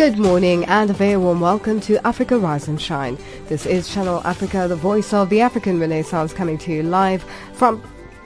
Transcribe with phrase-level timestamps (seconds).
[0.00, 3.18] Good morning and a very warm welcome to Africa Rise and Shine.
[3.48, 7.22] This is Channel Africa, the voice of the African Renaissance coming to you live
[7.52, 7.82] from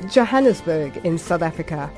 [0.08, 1.90] Johannesburg in South Africa.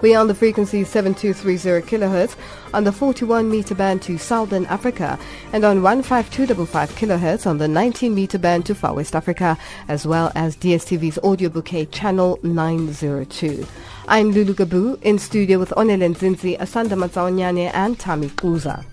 [0.00, 2.36] We are on the frequency 7230 kHz
[2.72, 5.18] on the 41 meter band to Southern Africa
[5.52, 9.58] and on 15255 kHz on the 19 meter band to Far West Africa
[9.88, 13.66] as well as DSTV's audio bouquet eh, channel 902.
[14.06, 18.84] I'm Lulu Gabu in studio with Onele Nzinzi, Asanda Matsaonyane and Tami Kuza.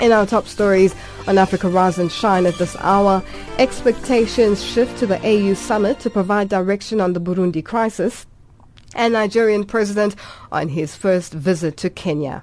[0.00, 0.94] In our top stories
[1.28, 3.22] on Africa Rise and Shine at this hour,
[3.58, 8.24] expectations shift to the AU summit to provide direction on the Burundi crisis
[8.94, 10.16] and Nigerian president
[10.50, 12.42] on his first visit to Kenya.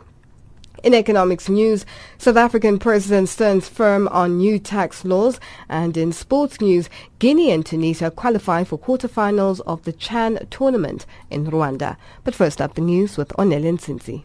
[0.83, 1.85] In economics news,
[2.17, 5.39] South African President stands firm on new tax laws.
[5.69, 11.45] And in sports news, Guinea and Tunisia qualify for quarterfinals of the Chan tournament in
[11.45, 11.97] Rwanda.
[12.23, 14.23] But first up, the news with Onele Nzinzi.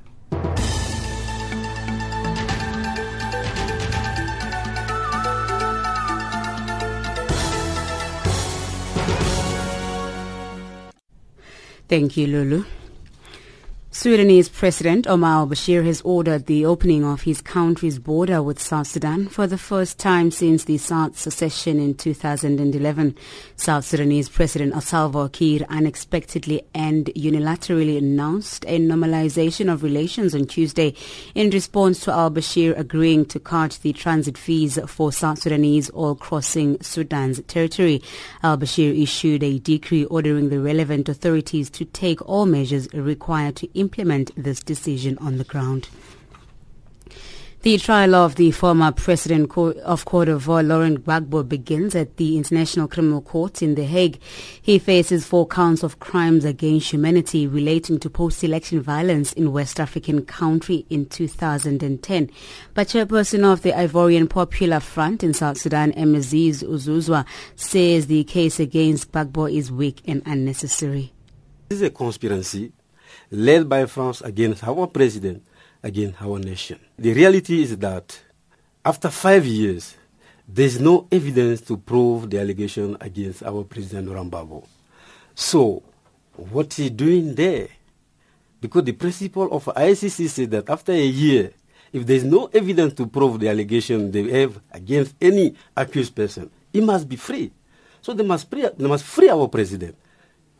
[11.88, 12.64] Thank you, Lulu.
[13.94, 19.28] Sudanese President Omar al-Bashir has ordered the opening of his country's border with South Sudan
[19.28, 23.14] for the first time since the South secession in 2011.
[23.54, 30.94] South Sudanese President Salva Kiir unexpectedly and unilaterally announced a normalization of relations on Tuesday
[31.34, 36.80] in response to al-Bashir agreeing to cut the transit fees for South Sudanese all crossing
[36.80, 38.02] Sudan's territory.
[38.42, 44.30] Al-Bashir issued a decree ordering the relevant authorities to take all measures required to implement
[44.36, 45.88] this decision on the ground.
[47.62, 52.88] The trial of the former president of Cote d'Ivoire, Laurent Gbagbo, begins at the International
[52.88, 54.18] Criminal Court in The Hague.
[54.60, 60.24] He faces four counts of crimes against humanity relating to post-election violence in West African
[60.24, 62.30] country in 2010.
[62.74, 68.58] But chairperson of the Ivorian Popular Front in South Sudan, Emaziz Uzuzwa, says the case
[68.58, 71.12] against Gbagbo is weak and unnecessary.
[71.68, 72.72] This is a conspiracy
[73.32, 75.42] led by France against our president,
[75.82, 76.78] against our nation.
[76.98, 78.20] The reality is that
[78.84, 79.96] after five years,
[80.46, 84.66] there's no evidence to prove the allegation against our president Rambabo.
[85.34, 85.82] So,
[86.36, 87.68] what he doing there?
[88.60, 91.52] Because the principle of ICC says that after a year,
[91.92, 96.80] if there's no evidence to prove the allegation they have against any accused person, he
[96.80, 97.50] must be free.
[98.02, 99.96] So they must free, they must free our president.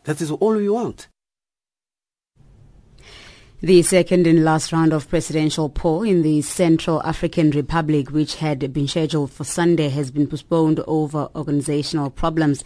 [0.04, 1.08] That is all we want.
[3.64, 8.72] The second and last round of presidential poll in the Central African Republic, which had
[8.72, 12.64] been scheduled for Sunday, has been postponed over organizational problems.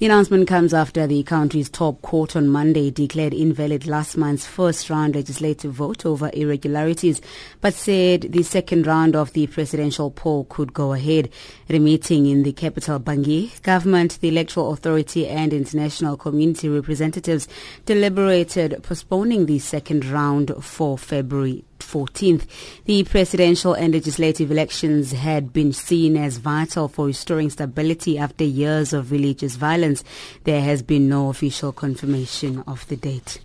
[0.00, 4.90] The announcement comes after the country's top court on Monday declared invalid last month's first
[4.90, 7.22] round legislative vote over irregularities,
[7.60, 11.30] but said the second round of the presidential poll could go ahead.
[11.68, 17.46] At a meeting in the capital Bangui, government, the electoral authority and international community representatives
[17.86, 22.46] deliberated postponing the second round for February 14th.
[22.86, 28.92] The presidential and legislative elections had been seen as vital for restoring stability after years
[28.92, 30.02] of religious violence.
[30.44, 33.40] There has been no official confirmation of the date.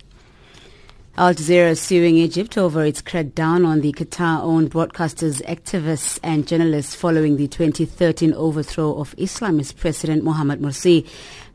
[1.20, 6.96] Al Jazeera is suing Egypt over its crackdown on the Qatar-owned broadcasters, activists and journalists
[6.96, 11.06] following the 2013 overthrow of Islamist President Mohamed Morsi.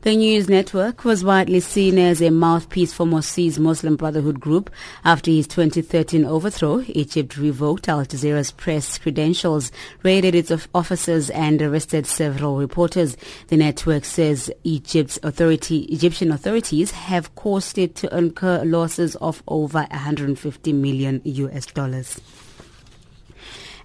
[0.05, 4.69] The news network was widely seen as a mouthpiece for Morsi's Muslim Brotherhood group.
[5.03, 9.71] After his 2013 overthrow, Egypt revoked Al Jazeera's press credentials,
[10.03, 13.17] raided its offices and arrested several reporters.
[13.47, 19.87] The network says Egypt's authority, Egyptian authorities have caused it to incur losses of over
[19.89, 22.21] 150 million US dollars.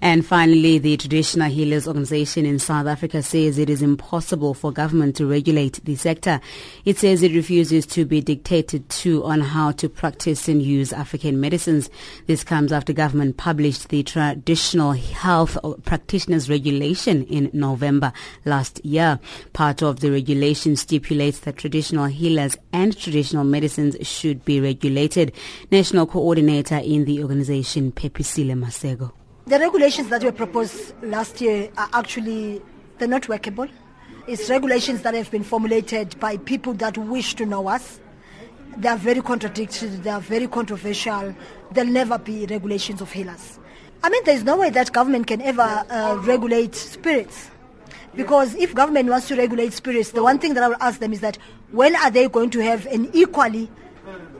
[0.02, 5.14] And finally, the Traditional Healers Organization in South Africa says it is impossible for government
[5.16, 6.40] to regulate the sector.
[6.86, 11.38] It says it refuses to be dictated to on how to practice and use African
[11.38, 11.90] medicines.
[12.26, 18.14] This comes after government published the Traditional Health Practitioners Regulation in November
[18.46, 19.20] last year.
[19.52, 25.32] Part of the regulation stipulates that traditional healers and traditional medicines should be regulated.
[25.70, 29.12] National coordinator in the organization, Phephsile Maseko.
[29.50, 32.62] The regulations that were proposed last year are actually
[32.98, 33.66] they're not workable.
[34.28, 37.98] It's regulations that have been formulated by people that wish to know us.
[38.76, 41.34] They are very contradictory, they are very controversial.
[41.72, 43.58] There'll never be regulations of healers.
[44.04, 47.50] I mean, there's no way that government can ever uh, regulate spirits.
[48.14, 51.12] Because if government wants to regulate spirits, the one thing that I will ask them
[51.12, 51.38] is that
[51.72, 53.68] when are they going to have an equally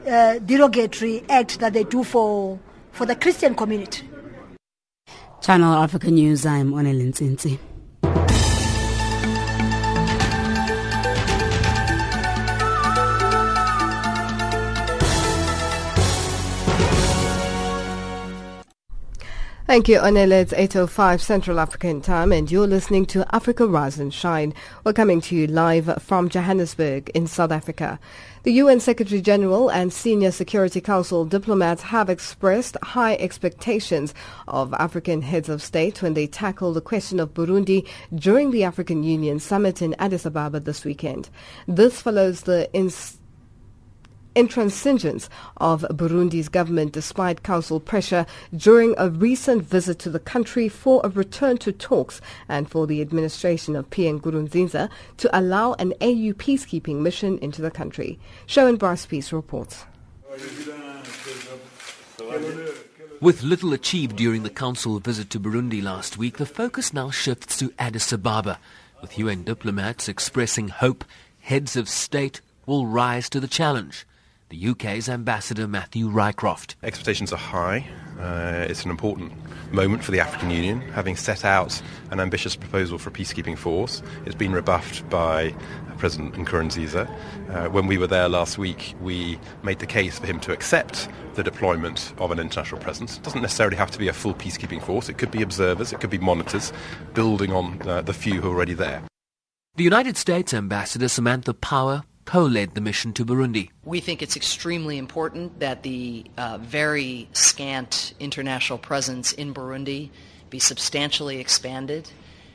[0.07, 2.57] uh, derogatory act that they do for,
[2.93, 4.07] for the Christian community?
[5.41, 7.11] Channel Africa News, I'm Onelin.
[19.65, 20.33] Thank you, Onele.
[20.33, 24.53] It's 8.05 Central African Time and you're listening to Africa Rise and Shine.
[24.83, 27.99] We're coming to you live from Johannesburg in South Africa.
[28.43, 34.15] The UN Secretary General and senior Security Council diplomats have expressed high expectations
[34.47, 39.03] of African heads of state when they tackle the question of Burundi during the African
[39.03, 41.29] Union summit in Addis Ababa this weekend.
[41.67, 42.67] This follows the
[44.35, 48.25] intransigence of Burundi's government despite council pressure
[48.55, 53.01] during a recent visit to the country for a return to talks and for the
[53.01, 58.19] administration of Pierre Nkurunziza to allow an AU peacekeeping mission into the country.
[58.45, 59.85] Sharon Peace reports.
[63.19, 67.57] With little achieved during the council visit to Burundi last week, the focus now shifts
[67.59, 68.59] to Addis Ababa,
[69.01, 71.05] with UN diplomats expressing hope
[71.41, 74.05] heads of state will rise to the challenge
[74.51, 76.75] the UK's Ambassador Matthew Rycroft.
[76.83, 77.87] Expectations are high.
[78.19, 79.31] Uh, it's an important
[79.73, 81.81] moment for the African Union, having set out
[82.11, 84.03] an ambitious proposal for a peacekeeping force.
[84.25, 85.55] It's been rebuffed by
[85.97, 87.09] President Nkurunziza.
[87.49, 91.07] Uh, when we were there last week, we made the case for him to accept
[91.35, 93.15] the deployment of an international presence.
[93.15, 95.07] It doesn't necessarily have to be a full peacekeeping force.
[95.07, 96.73] It could be observers, it could be monitors,
[97.13, 99.01] building on uh, the few who are already there.
[99.75, 103.69] The United States Ambassador Samantha Power co-led the mission to Burundi.
[103.83, 110.11] We think it's extremely important that the uh, very scant international presence in Burundi
[110.49, 112.09] be substantially expanded.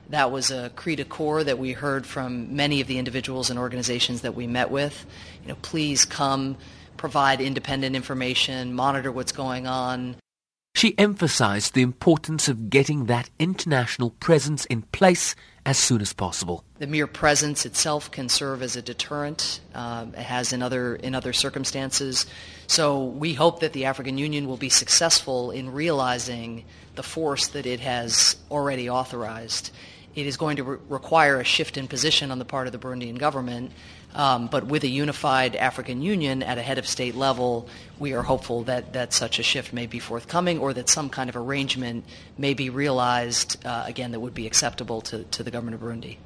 [0.09, 3.59] That was a cri de coeur that we heard from many of the individuals and
[3.59, 5.05] organizations that we met with.
[5.43, 6.57] You know, please come,
[6.97, 10.17] provide independent information, monitor what's going on.
[10.75, 15.35] She emphasized the importance of getting that international presence in place
[15.67, 16.63] as soon as possible.
[16.79, 19.61] The mere presence itself can serve as a deterrent.
[19.75, 22.25] Uh, it has in other in other circumstances.
[22.69, 26.65] So we hope that the African Union will be successful in realizing
[26.95, 29.73] the force that it has already authorized.
[30.17, 32.79] It is going to re- require a shift in position on the part of the
[32.79, 33.71] Burundian government
[34.17, 37.69] um, but with a unified African Union at a head of state level,
[37.99, 41.29] we are hopeful that, that such a shift may be forthcoming or that some kind
[41.29, 42.07] of arrangement
[42.39, 46.17] may be realized, uh, again, that would be acceptable to, to the government of Burundi.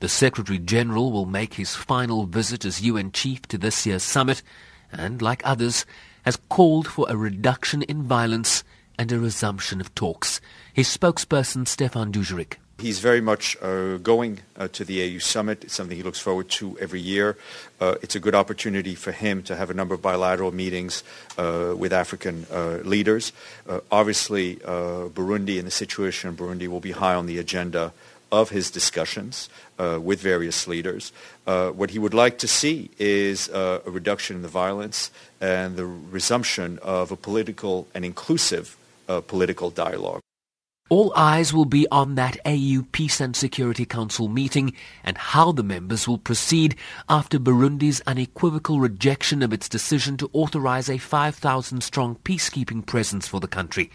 [0.00, 4.42] The Secretary General will make his final visit as UN chief to this year's summit
[4.90, 5.86] and, like others,
[6.24, 8.64] has called for a reduction in violence
[8.98, 10.40] and a resumption of talks.
[10.72, 12.56] His spokesperson, Stefan Dujarric.
[12.80, 15.64] He's very much uh, going uh, to the AU summit.
[15.64, 17.36] It's something he looks forward to every year.
[17.78, 21.04] Uh, it's a good opportunity for him to have a number of bilateral meetings
[21.36, 23.34] uh, with African uh, leaders.
[23.68, 27.92] Uh, obviously, Burundi and the situation in Burundi will be high on the agenda
[28.32, 31.12] of his discussions with various leaders.
[31.44, 36.78] what he would like to see is a reduction in the violence and the resumption
[36.80, 38.78] of a political and inclusive
[39.26, 40.22] political dialogue.
[40.90, 45.62] All eyes will be on that AU Peace and Security Council meeting and how the
[45.62, 46.74] members will proceed
[47.08, 53.38] after Burundi's unequivocal rejection of its decision to authorize a 5,000 strong peacekeeping presence for
[53.38, 53.88] the country.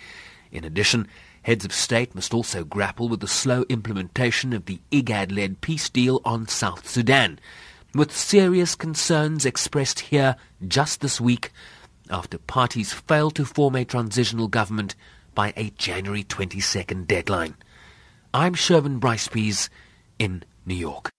[0.54, 1.10] In addition,
[1.42, 6.22] heads of state must also grapple with the slow implementation of the IGAD-led peace deal
[6.24, 7.40] on South Sudan,
[7.94, 11.52] with serious concerns expressed here just this week
[12.10, 14.96] after parties failed to form a transitional government
[15.36, 17.56] by a January 22nd deadline.
[18.34, 19.70] I'm Sherwin Bryce
[20.18, 21.12] in New York.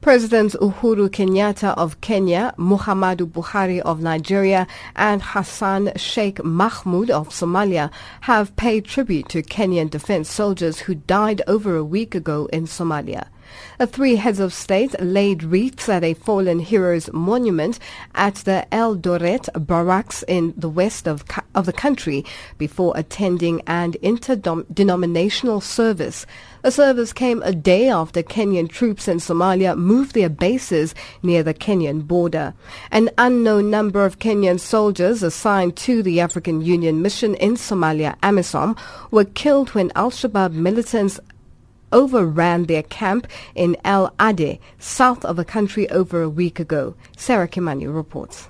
[0.00, 4.66] President Uhuru Kenyatta of Kenya, Muhammadu Buhari of Nigeria,
[4.96, 7.90] and Hassan Sheikh Mahmoud of Somalia
[8.20, 13.28] have paid tribute to Kenyan defense soldiers who died over a week ago in Somalia.
[13.78, 17.78] The three heads of state laid wreaths at a fallen hero's monument
[18.14, 22.24] at the Eldoret barracks in the west of, of the country
[22.58, 26.26] before attending an interdenominational service.
[26.62, 31.52] The service came a day after Kenyan troops in Somalia moved their bases near the
[31.52, 32.54] Kenyan border.
[32.90, 38.78] An unknown number of Kenyan soldiers assigned to the African Union mission in Somalia, AMISOM,
[39.10, 41.20] were killed when Al-Shabaab militants
[41.94, 46.94] overran their camp in El Ade, south of the country over a week ago.
[47.16, 48.48] Sarah Kimani reports.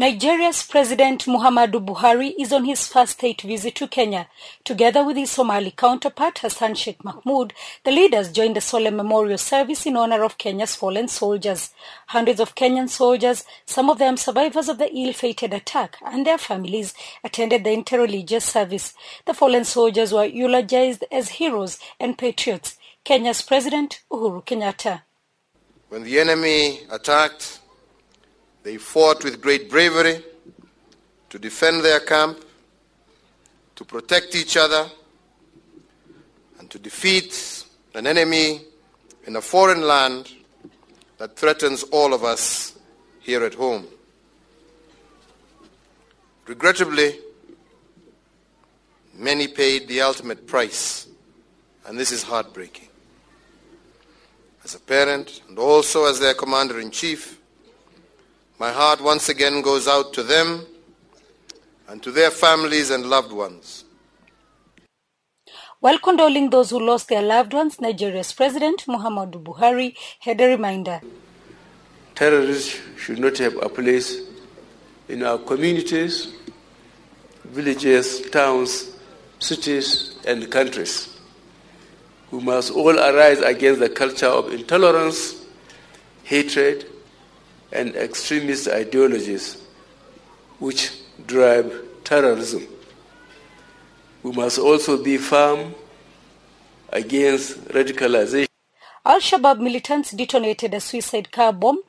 [0.00, 4.28] Nigeria's President Muhammadu Buhari is on his first state visit to Kenya.
[4.64, 7.52] Together with his Somali counterpart Hassan Sheikh Mahmoud,
[7.84, 11.74] the leaders joined a solemn memorial service in honor of Kenya's fallen soldiers.
[12.06, 16.94] Hundreds of Kenyan soldiers, some of them survivors of the ill-fated attack, and their families
[17.22, 18.94] attended the interreligious service.
[19.26, 22.78] The fallen soldiers were eulogized as heroes and patriots.
[23.04, 25.02] Kenya's President Uhuru Kenyatta.
[25.90, 27.59] When the enemy attacked,
[28.62, 30.22] they fought with great bravery
[31.30, 32.44] to defend their camp,
[33.76, 34.90] to protect each other,
[36.58, 37.64] and to defeat
[37.94, 38.62] an enemy
[39.26, 40.32] in a foreign land
[41.18, 42.78] that threatens all of us
[43.20, 43.86] here at home.
[46.46, 47.18] Regrettably,
[49.14, 51.06] many paid the ultimate price,
[51.86, 52.88] and this is heartbreaking.
[54.64, 57.39] As a parent and also as their commander in chief,
[58.60, 60.66] my heart once again goes out to them
[61.88, 63.86] and to their families and loved ones.
[65.80, 71.00] While condoling those who lost their loved ones, Nigeria's President Muhammadu Buhari had a reminder.
[72.14, 74.20] Terrorists should not have a place
[75.08, 76.34] in our communities,
[77.46, 78.90] villages, towns,
[79.38, 81.18] cities, and countries.
[82.30, 85.46] We must all arise against the culture of intolerance,
[86.24, 86.84] hatred,
[87.72, 89.62] and extremist ideologies
[90.58, 90.92] which
[91.26, 91.72] drive
[92.04, 92.66] terrorism.
[94.22, 95.74] We must also be firm
[96.90, 98.48] against radicalization.
[99.04, 101.80] Al-Shabaab militants detonated a suicide car bomb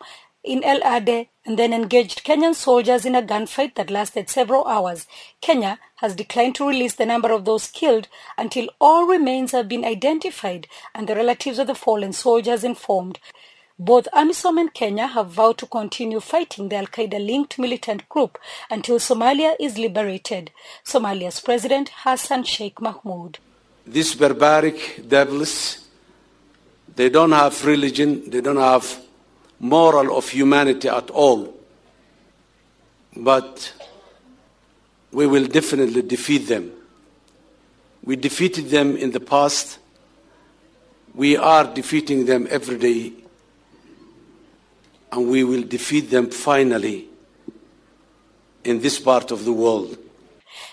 [0.44, 5.08] in El Ade and then engaged Kenyan soldiers in a gunfight that lasted several hours.
[5.42, 8.08] Kenya has declined to release the number of those killed
[8.38, 13.20] until all remains have been identified and the relatives of the fallen soldiers informed.
[13.84, 18.38] Both AMISOM and Kenya have vowed to continue fighting the Al-Qaeda-linked militant group
[18.70, 20.52] until Somalia is liberated.
[20.86, 23.40] Somalia's President Hassan Sheikh Mahmoud.
[23.88, 25.88] These barbaric devils,
[26.96, 29.04] they don't have religion, they don't have
[29.60, 31.52] moral of humanity at all.
[33.18, 33.74] But
[35.12, 36.72] we will definitely defeat them.
[38.04, 39.80] We defeated them in the past.
[41.16, 43.21] We are defeating them every day
[45.12, 47.08] and we will defeat them finally
[48.64, 49.98] in this part of the world.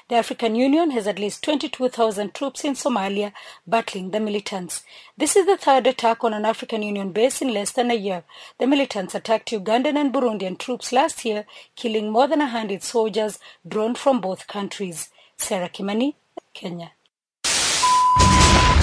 [0.08, 3.32] The African Union has at least 22,000 troops in Somalia
[3.66, 4.82] battling the militants.
[5.16, 8.24] This is the third attack on an African Union base in less than a year.
[8.58, 11.44] The militants attacked Ugandan and Burundian troops last year,
[11.76, 15.10] killing more than 100 soldiers drawn from both countries.
[15.36, 16.14] Sarah Kimani,
[16.54, 16.92] Kenya.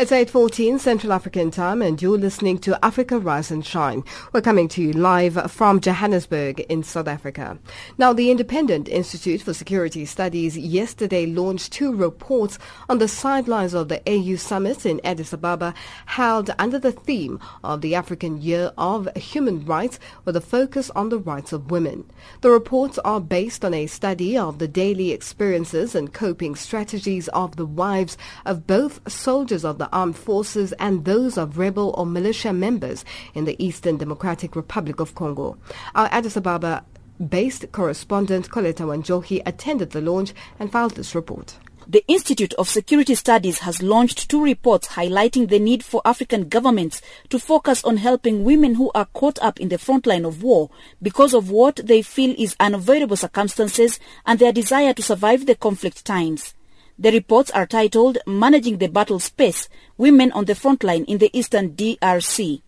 [0.00, 4.02] It's 8.14 Central African time and you're listening to Africa Rise and Shine.
[4.32, 7.58] We're coming to you live from Johannesburg in South Africa.
[7.98, 13.90] Now, the Independent Institute for Security Studies yesterday launched two reports on the sidelines of
[13.90, 15.74] the AU summit in Addis Ababa
[16.06, 21.10] held under the theme of the African Year of Human Rights with a focus on
[21.10, 22.10] the rights of women.
[22.40, 27.56] The reports are based on a study of the daily experiences and coping strategies of
[27.56, 28.16] the wives
[28.46, 33.04] of both soldiers of the armed forces and those of rebel or militia members
[33.34, 35.56] in the Eastern Democratic Republic of Congo.
[35.94, 36.84] Our Addis Ababa
[37.28, 41.58] based correspondent Coletta Wanjohi attended the launch and filed this report.
[41.86, 47.02] The Institute of Security Studies has launched two reports highlighting the need for African governments
[47.30, 50.70] to focus on helping women who are caught up in the front line of war
[51.02, 56.04] because of what they feel is unavoidable circumstances and their desire to survive the conflict
[56.04, 56.54] times.
[57.00, 61.70] The reports are titled Managing the Battle Space Women on the Frontline in the Eastern
[61.70, 62.60] DRC.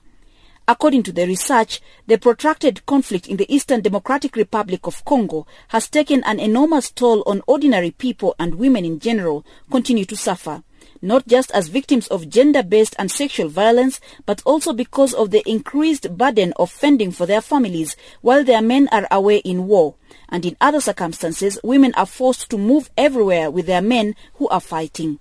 [0.66, 5.86] According to the research, the protracted conflict in the Eastern Democratic Republic of Congo has
[5.86, 10.62] taken an enormous toll on ordinary people and women in general continue to suffer,
[11.02, 16.16] not just as victims of gender-based and sexual violence, but also because of the increased
[16.16, 19.96] burden of fending for their families while their men are away in war.
[20.28, 24.60] And in other circumstances, women are forced to move everywhere with their men who are
[24.60, 25.18] fighting.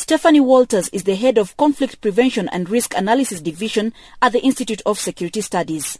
[0.00, 3.92] Stephanie Wolters is the head of Conflict Prevention and Risk Analysis Division
[4.22, 5.98] at the Institute of Security Studies.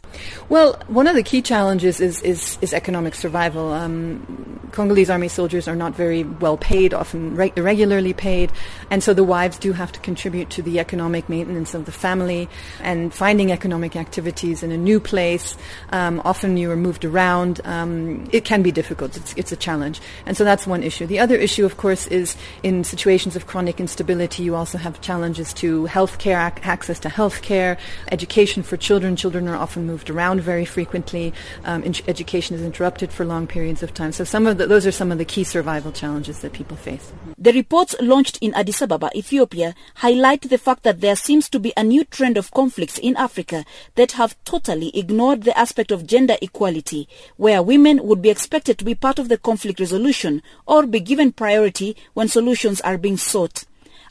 [0.49, 3.71] Well, one of the key challenges is, is, is economic survival.
[3.71, 8.51] Um, Congolese army soldiers are not very well paid, often re- irregularly paid,
[8.89, 12.49] and so the wives do have to contribute to the economic maintenance of the family
[12.81, 15.55] and finding economic activities in a new place.
[15.91, 17.61] Um, often you are moved around.
[17.65, 19.15] Um, it can be difficult.
[19.15, 20.01] It's, it's a challenge.
[20.25, 21.05] And so that's one issue.
[21.05, 25.53] The other issue, of course, is in situations of chronic instability, you also have challenges
[25.53, 27.77] to healthcare, ac- access to healthcare,
[28.09, 29.17] education for children.
[29.17, 31.33] Children are often moved around very frequently.
[31.65, 34.13] Um, in- education is interrupted for long periods of time.
[34.13, 37.11] So some of the, those are some of the key survival challenges that people face.
[37.37, 41.73] The reports launched in Addis Ababa, Ethiopia, highlight the fact that there seems to be
[41.75, 46.37] a new trend of conflicts in Africa that have totally ignored the aspect of gender
[46.41, 51.01] equality, where women would be expected to be part of the conflict resolution or be
[51.01, 53.65] given priority when solutions are being sought.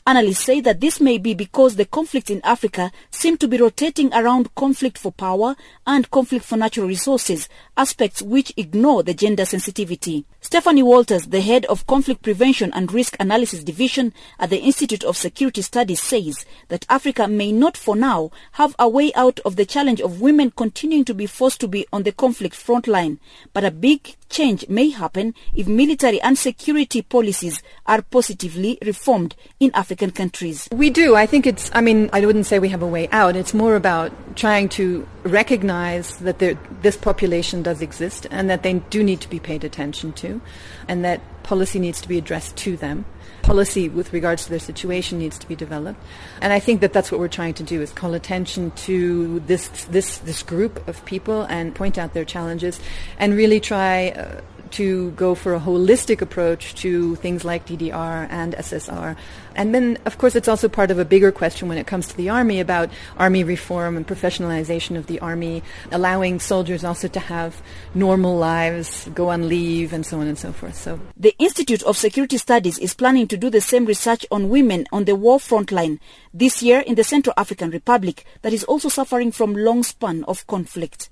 [0.07, 4.11] Analysts say that this may be because the conflicts in Africa seem to be rotating
[4.13, 5.55] around conflict for power
[5.85, 7.47] and conflict for natural resources,
[7.81, 10.23] aspects which ignore the gender sensitivity.
[10.39, 15.17] Stephanie Wolters, the head of Conflict Prevention and Risk Analysis Division at the Institute of
[15.17, 19.65] Security Studies, says that Africa may not for now have a way out of the
[19.65, 23.19] challenge of women continuing to be forced to be on the conflict front line,
[23.51, 29.71] but a big change may happen if military and security policies are positively reformed in
[29.73, 30.69] African countries.
[30.71, 31.15] We do.
[31.15, 33.35] I think it's, I mean, I wouldn't say we have a way out.
[33.35, 38.73] It's more about trying to recognize that there, this population does exist and that they
[38.89, 40.41] do need to be paid attention to
[40.87, 43.05] and that policy needs to be addressed to them.
[43.43, 45.99] Policy with regards to their situation needs to be developed.
[46.41, 49.67] And I think that that's what we're trying to do is call attention to this,
[49.85, 52.79] this, this group of people and point out their challenges
[53.17, 54.41] and really try uh,
[54.73, 59.15] to go for a holistic approach to things like DDR and SSR.
[59.55, 62.17] And then, of course, it's also part of a bigger question when it comes to
[62.17, 67.61] the Army about Army reform and professionalization of the Army, allowing soldiers also to have
[67.93, 70.75] normal lives, go on leave, and so on and so forth.
[70.75, 74.85] So, The Institute of Security Studies is planning to do the same research on women
[74.91, 75.99] on the war front line
[76.33, 80.47] this year in the Central African Republic that is also suffering from long span of
[80.47, 81.09] conflict.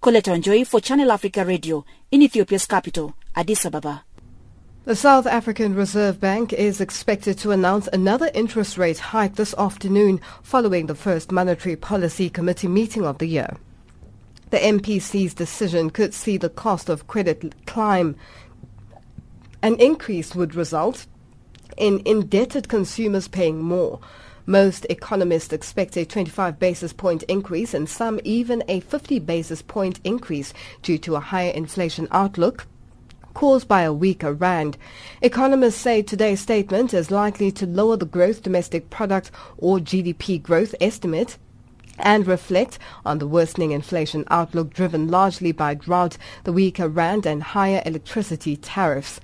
[0.00, 4.04] Coletta Wanjohi for Channel Africa Radio in Ethiopia's capital, Addis Ababa.
[4.84, 10.20] The South African Reserve Bank is expected to announce another interest rate hike this afternoon
[10.40, 13.56] following the first Monetary Policy Committee meeting of the year.
[14.50, 18.14] The MPC's decision could see the cost of credit climb.
[19.62, 21.06] An increase would result
[21.76, 23.98] in indebted consumers paying more.
[24.48, 30.00] Most economists expect a 25 basis point increase and some even a 50 basis point
[30.04, 32.66] increase due to a higher inflation outlook
[33.34, 34.78] caused by a weaker rand.
[35.20, 40.74] Economists say today's statement is likely to lower the gross domestic product or GDP growth
[40.80, 41.36] estimate
[41.98, 47.42] and reflect on the worsening inflation outlook driven largely by drought, the weaker rand and
[47.42, 49.20] higher electricity tariffs.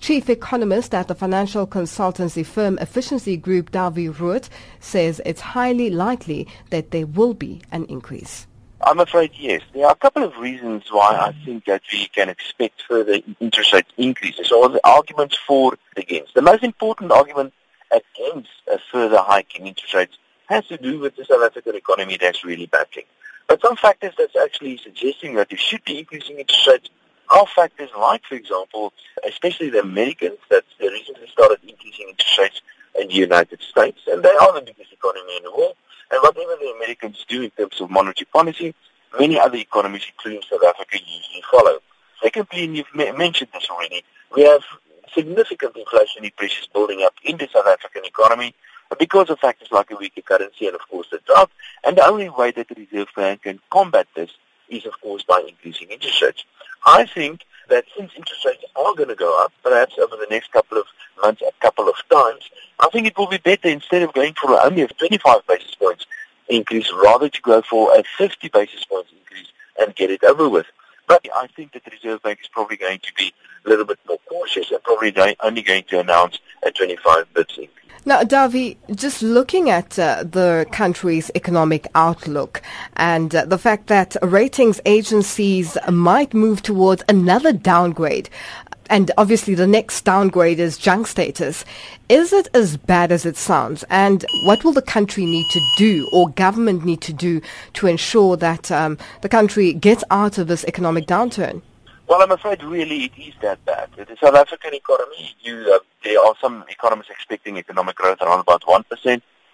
[0.00, 6.46] Chief economist at the financial consultancy firm Efficiency Group, Dawie Roodt, says it's highly likely
[6.70, 8.46] that there will be an increase.
[8.82, 9.60] I'm afraid yes.
[9.74, 13.72] There are a couple of reasons why I think that we can expect further interest
[13.72, 16.34] rate increases, or the arguments for against.
[16.34, 17.52] The most important argument
[17.90, 22.16] against a further hike in interest rates has to do with the South African economy
[22.20, 23.04] that's really battling.
[23.48, 26.90] But some factors that's actually suggesting that we should be increasing interest rates
[27.30, 28.92] are factors like, for example,
[29.26, 32.60] especially the Americans that recently started increasing interest rates
[33.00, 35.74] in the United States, and they are the biggest economy in the world.
[36.10, 38.74] And whatever the Americans do in terms of monetary policy,
[39.18, 41.80] many other economies, including South Africa, usually follow.
[42.22, 44.02] Secondly, and you've mentioned this already,
[44.34, 44.62] we have
[45.14, 48.54] significant inflationary pressures building up in the South African economy
[48.98, 51.50] because of factors like a weaker currency and, of course, the drought.
[51.84, 54.30] And the only way that the Reserve Bank can combat this
[54.68, 56.44] is, of course, by increasing interest rates.
[56.86, 60.52] I think that since interest rates are going to go up, perhaps over the next
[60.52, 60.86] couple of
[61.22, 62.48] months, a couple of times,
[62.80, 66.06] I think it will be better instead of going for only a 25 basis points
[66.48, 70.66] increase, rather to go for a 50 basis points increase and get it over with.
[71.06, 73.32] But I think that the Reserve Bank is probably going to be
[73.64, 77.87] a little bit more cautious and probably only going to announce a 25 bips increase.
[78.04, 82.62] Now, Dawie, just looking at uh, the country's economic outlook
[82.96, 88.30] and uh, the fact that ratings agencies might move towards another downgrade,
[88.88, 91.64] and obviously the next downgrade is junk status.
[92.08, 93.84] Is it as bad as it sounds?
[93.90, 97.42] And what will the country need to do or government need to do
[97.74, 101.62] to ensure that um, the country gets out of this economic downturn?
[102.08, 103.90] Well, I'm afraid really it is that bad.
[103.94, 108.62] The South African economy, you, uh, there are some economists expecting economic growth around about
[108.62, 108.86] 1%.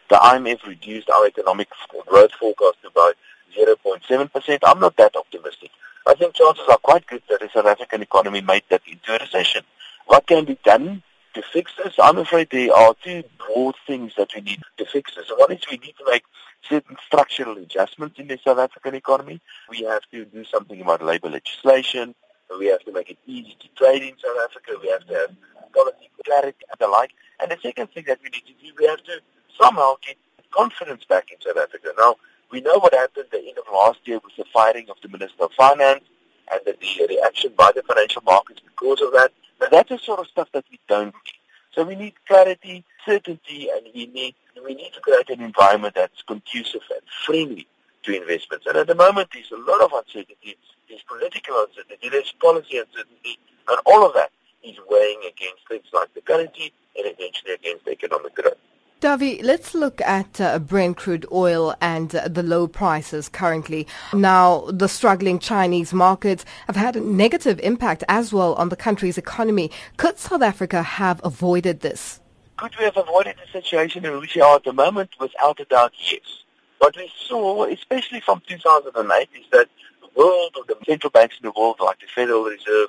[0.09, 1.67] The IMF reduced our economic
[2.07, 3.17] growth forecast to about
[3.59, 4.59] 0.7%.
[4.63, 5.73] I'm not that optimistic.
[6.07, 9.19] I think chances are quite good that the South African economy might get into a
[9.19, 9.65] recession.
[10.07, 11.03] What can be done
[11.35, 11.95] to fix this?
[12.01, 15.33] I'm afraid there are two broad things that we need to fix this.
[15.37, 16.23] One is we need to make
[16.63, 19.41] certain structural adjustments in the South African economy.
[19.69, 22.15] We have to do something about labor legislation.
[22.59, 24.79] We have to make it easy to trade in South Africa.
[24.81, 25.31] We have to have
[25.73, 27.13] policy clarity and the like.
[27.41, 29.21] And the second thing that we need to do, we have to
[29.61, 30.17] somehow get
[30.51, 31.89] confidence back in South Africa.
[31.99, 32.17] Now,
[32.51, 35.09] we know what happened at the end of last year with the firing of the
[35.09, 36.05] Minister of Finance
[36.53, 39.33] and the, the reaction by the financial markets because of that.
[39.59, 41.35] But that's the sort of stuff that we don't need.
[41.73, 46.23] So we need clarity, certainty, and we need we need to create an environment that's
[46.23, 47.67] conducive and friendly
[48.05, 48.67] to investments.
[48.67, 50.57] And at the moment, there's a lot of uncertainty.
[50.95, 52.09] There's political uncertainty.
[52.09, 53.37] There's policy uncertainty.
[53.69, 54.31] And all of that
[54.63, 58.55] is weighing against things like the currency and eventually against economic growth.
[59.01, 63.89] Dawie, let's look at uh, Brent crude oil and uh, the low prices currently.
[64.13, 69.19] Now, the struggling Chinese markets have had a negative impact as well on the country's
[69.19, 69.73] economy.
[69.97, 72.21] Could South Africa have avoided this?
[72.57, 75.11] Could we have avoided the situation in which we are at the moment?
[75.19, 76.45] Without a doubt, yes.
[76.79, 79.69] What we saw, especially from 2008, is that
[80.17, 82.89] world of the central banks in the world, like the Federal Reserve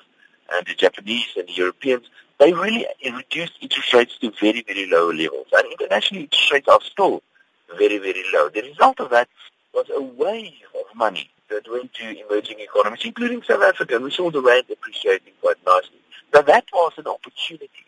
[0.54, 2.10] and the Japanese and the Europeans,
[2.40, 5.48] they really reduced interest rates to very, very low levels.
[5.54, 7.24] And international interest rates are still
[7.78, 8.50] very, very low.
[8.50, 9.30] The result of that
[9.74, 13.96] was a wave of money that went to emerging economies, including South Africa.
[13.96, 16.00] And we saw the rand appreciating quite nicely.
[16.34, 17.86] Now that was an opportunity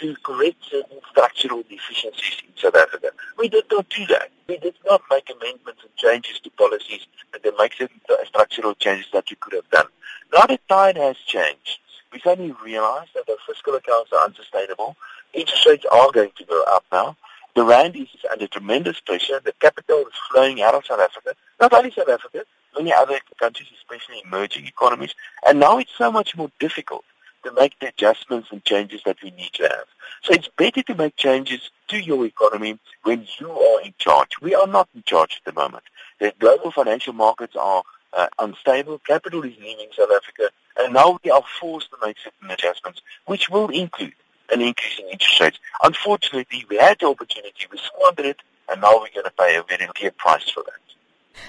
[0.00, 3.10] to correct certain structural deficiencies in South Africa.
[3.38, 4.30] We did not do that.
[4.48, 9.06] We did not make amendments and changes to policies and then make certain structural changes
[9.12, 9.86] that we could have done.
[10.32, 11.80] Now the tide has changed.
[12.12, 14.96] We suddenly realized that our fiscal accounts are unsustainable.
[15.32, 17.16] Interest rates are going to go up now.
[17.54, 19.40] The rand is under tremendous pressure.
[19.42, 21.34] The capital is flowing out of South Africa.
[21.60, 22.44] Not only South Africa,
[22.76, 25.14] many other countries, especially emerging economies.
[25.46, 27.04] And now it's so much more difficult
[27.46, 29.86] to make the adjustments and changes that we need to have.
[30.22, 34.32] So it's better to make changes to your economy when you are in charge.
[34.42, 35.84] We are not in charge at the moment.
[36.18, 38.98] The global financial markets are uh, unstable.
[39.06, 43.48] Capital is leaving South Africa, and now we are forced to make certain adjustments, which
[43.48, 44.14] will include
[44.52, 45.58] an increase in interest rates.
[45.84, 49.62] Unfortunately, we had the opportunity, we squandered it, and now we're going to pay a
[49.62, 50.95] very clear price for that.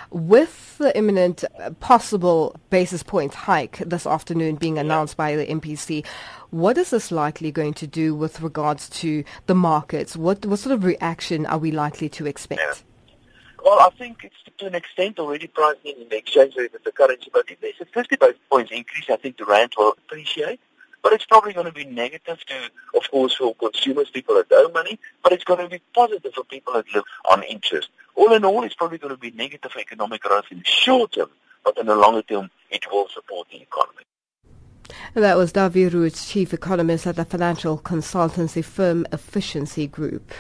[0.10, 6.06] With the imminent uh, possible basis point hike this afternoon being announced by the MPC,
[6.50, 10.16] what is this likely going to do with regards to the markets?
[10.16, 12.62] What, what sort of reaction are we likely to expect?
[12.62, 12.74] Yeah.
[13.64, 16.84] Well, I think it's to an extent already priced in in the exchange rate of
[16.84, 19.92] the currency, but if there's a 50 basis points increase, I think the rand will
[19.92, 20.60] appreciate.
[21.04, 24.70] But it's probably going to be negative to, of course, for consumers, people that owe
[24.74, 27.90] money, but it's going to be positive for people that live on interest.
[28.18, 31.30] All in all, it's probably going to be negative economic growth in the short term,
[31.64, 34.04] but in the longer term, it will support the economy.
[35.14, 40.34] That was Dawie Roots, Chief Economist at the financial consultancy firm Efficiency Group.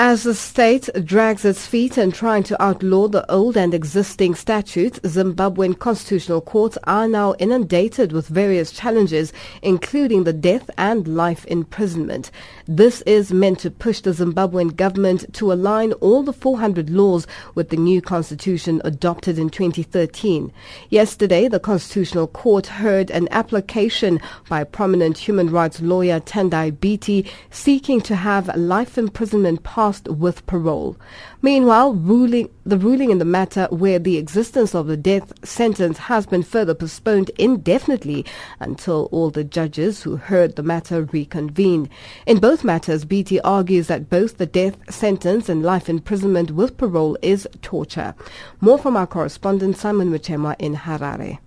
[0.00, 5.00] As the state drags its feet in trying to outlaw the old and existing statutes,
[5.00, 12.30] Zimbabwean constitutional courts are now inundated with various challenges, including the death and life imprisonment.
[12.68, 17.70] This is meant to push the Zimbabwean government to align all the 400 laws with
[17.70, 20.52] the new constitution adopted in 2013.
[20.90, 28.00] Yesterday, the Constitutional Court heard an application by prominent human rights lawyer Tendai Biti seeking
[28.02, 30.96] to have life imprisonment passed with parole.
[31.42, 36.26] Meanwhile, ruling, the ruling in the matter where the existence of the death sentence has
[36.26, 38.24] been further postponed indefinitely
[38.60, 41.88] until all the judges who heard the matter reconvene.
[42.26, 47.16] In both matters, Biti argues that both the death sentence and life imprisonment with parole
[47.22, 48.14] is torture.
[48.60, 51.38] More from our correspondent Simon Muchemwa in Harare.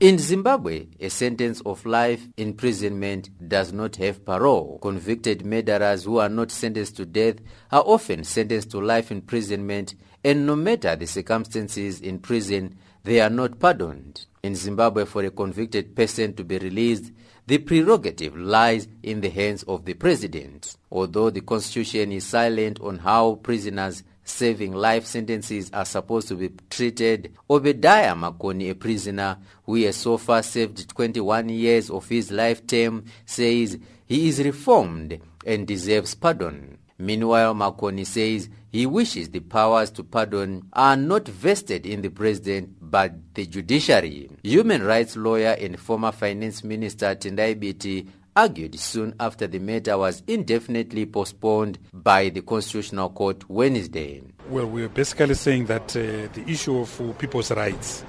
[0.00, 4.78] In Zimbabwe, a sentence of life imprisonment does not have parole.
[4.80, 7.38] Convicted murderers who are not sentenced to death
[7.72, 13.28] are often sentenced to life imprisonment, and no matter the circumstances in prison, they are
[13.28, 14.26] not pardoned.
[14.44, 17.10] In Zimbabwe, for a convicted person to be released,
[17.48, 20.76] the prerogative lies in the hands of the president.
[20.92, 26.50] Although the constitution is silent on how prisoners serving life sentences are supposed to be
[26.70, 32.66] treated, Obadiah Makoni, a prisoner who has so far served 21 years of his life
[32.66, 36.78] term, says he is reformed and deserves pardon.
[36.98, 42.76] Meanwhile, Makoni says he wishes the powers to pardon are not vested in the president
[42.80, 44.28] but the judiciary.
[44.42, 50.22] Human rights lawyer and former finance minister Tendai Biti argued soon after the matter was
[50.28, 54.22] indefinitely postponed by the Constitutional Court Wednesday.
[54.48, 58.04] Well, we're basically saying that uh, the issue of uh, people's rights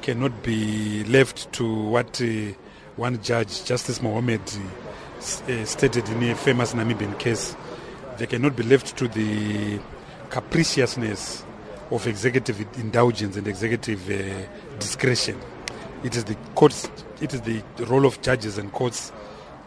[0.00, 2.54] cannot be left to what uh,
[2.96, 7.54] one judge, Justice Mohammed, uh, stated in a famous Namibian case
[8.16, 9.78] they cannot be left to the
[10.30, 11.44] capriciousness
[11.90, 15.38] of executive indulgence and executive uh, discretion.
[16.02, 16.88] It is the courts,
[17.20, 19.12] it is the role of judges and courts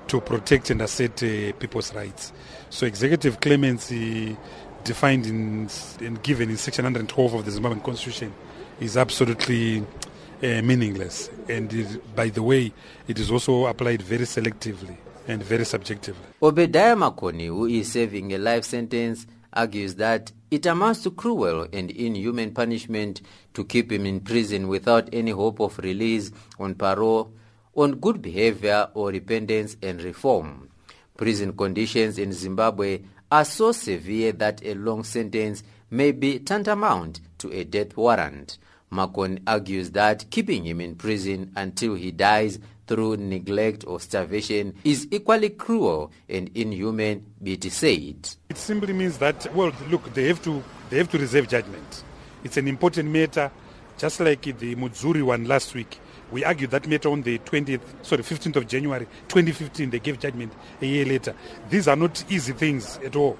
[0.09, 2.33] to protect and assert uh, people's rights.
[2.69, 4.35] So executive clemency
[4.83, 5.69] defined in
[5.99, 8.33] and given in section 112 of the Zimbabwean constitution
[8.79, 11.29] is absolutely uh, meaningless.
[11.47, 12.71] And it, by the way,
[13.07, 16.21] it is also applied very selectively and very subjectively.
[16.41, 21.91] Obadiah Makoni, who is serving a life sentence, argues that it amounts to cruel and
[21.91, 23.21] inhuman punishment
[23.53, 27.31] to keep him in prison without any hope of release on parole,
[27.79, 30.69] on good behavior or repentance and reform.
[31.15, 32.99] Prison conditions in Zimbabwe
[33.31, 38.57] are so severe that a long sentence may be tantamount to a death warrant.
[38.91, 45.07] Makoni argues that keeping him in prison until he dies through neglect or starvation is
[45.09, 48.35] equally cruel and inhuman, Biti said.
[48.49, 52.03] It simply means that, well, look, they have to, they have to reserve judgment.
[52.43, 53.49] It's an important matter,
[53.97, 55.99] just like the Mudzuri one last week.
[56.31, 59.89] We argued that matter on the 20th, sorry, 15th of January 2015.
[59.89, 61.33] They gave judgment a year later.
[61.69, 63.37] These are not easy things at all.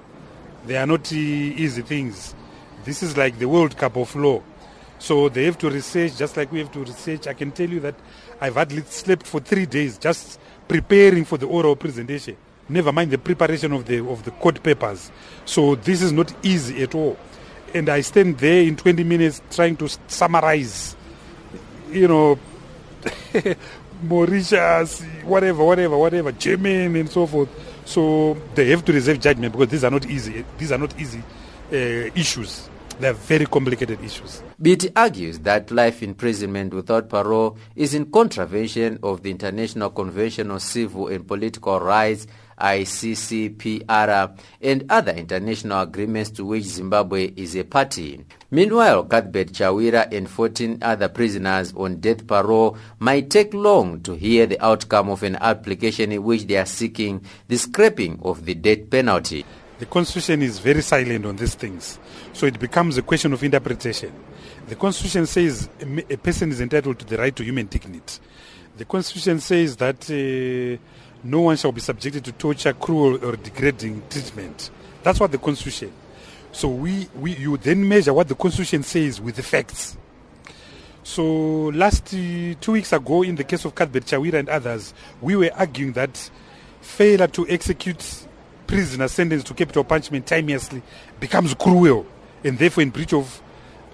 [0.66, 2.34] They are not easy things.
[2.84, 4.42] This is like the World Cup of law.
[4.98, 7.26] So they have to research just like we have to research.
[7.26, 7.94] I can tell you that
[8.40, 12.36] I've hardly slept for three days just preparing for the oral presentation.
[12.68, 15.10] Never mind the preparation of the of the court papers.
[15.44, 17.18] So this is not easy at all.
[17.72, 20.96] And I stand there in 20 minutes trying to summarize,
[21.90, 22.38] you know,
[24.02, 27.48] Mauritius, whatever, whatever, whatever, German and so forth.
[27.84, 30.44] So they have to reserve judgment because these are not easy.
[30.56, 31.22] These are not easy
[31.72, 31.76] uh,
[32.14, 32.69] issues.
[33.00, 34.42] They're very complicated issues.
[34.60, 40.60] Biti argues that life imprisonment without parole is in contravention of the International Convention on
[40.60, 42.26] Civil and Political Rights
[42.60, 48.22] ICCPR and other international agreements to which Zimbabwe is a party.
[48.50, 54.44] Meanwhile, Cuthbert Chawira and 14 other prisoners on death parole might take long to hear
[54.44, 58.90] the outcome of an application in which they are seeking the scrapping of the death
[58.90, 59.46] penalty.
[59.80, 61.98] The Constitution is very silent on these things,
[62.34, 64.12] so it becomes a question of interpretation.
[64.68, 68.20] The Constitution says a, person is entitled to the right to human dignity.
[68.76, 70.78] The Constitution says that uh,
[71.24, 74.70] no one shall be subjected to torture, cruel, or degrading treatment.
[75.02, 75.94] That's what the Constitution.
[76.52, 79.96] So we, we you then measure what the Constitution says with the facts.
[81.02, 81.24] So
[81.68, 85.50] last uh, two weeks ago, in the case of Cuthbert Chawira and others, we were
[85.54, 86.30] arguing that
[86.82, 88.19] failure to execute
[88.70, 90.80] prisoner sentenced to capital punishment timelessly
[91.18, 92.06] becomes cruel
[92.44, 93.42] and therefore in breach of,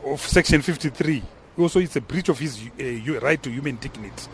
[0.05, 1.23] of section 53
[1.57, 4.29] also it's a breach of his uh, right to human dignity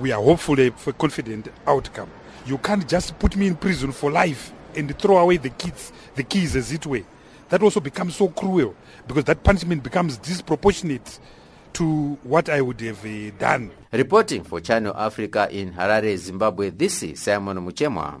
[0.00, 2.08] we are hopeful for a confident outcome
[2.46, 6.22] you can't just put me in prison for life and throw away the kids the
[6.22, 7.02] keys as it were
[7.48, 8.76] that also becomes so cruel
[9.08, 11.18] because that punishment becomes disproportionate
[11.72, 13.70] to what I would have uh, done.
[13.92, 18.20] Reporting for Channel Africa in Harare, Zimbabwe, this is Simon Muchemwa.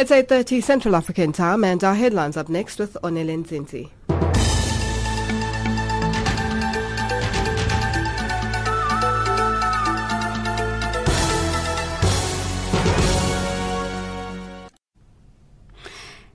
[0.00, 3.42] It's 8.30 Central African time and our headlines up next with Onelen.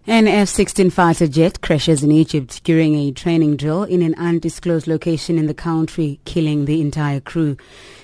[0.05, 5.37] An F-16 fighter jet crashes in Egypt during a training drill in an undisclosed location
[5.37, 7.55] in the country, killing the entire crew.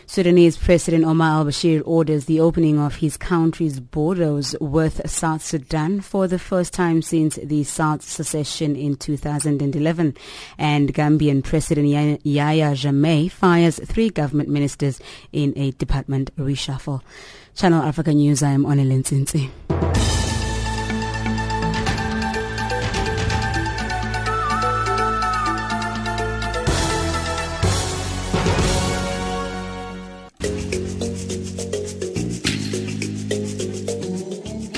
[0.09, 6.27] Sudanese President Omar al-Bashir orders the opening of his country's borders with South Sudan for
[6.27, 10.17] the first time since the South secession in 2011.
[10.57, 14.99] And Gambian President Yahya Jammeh fires three government ministers
[15.31, 17.01] in a department reshuffle.
[17.53, 19.68] Channel Africa News, I am Onelin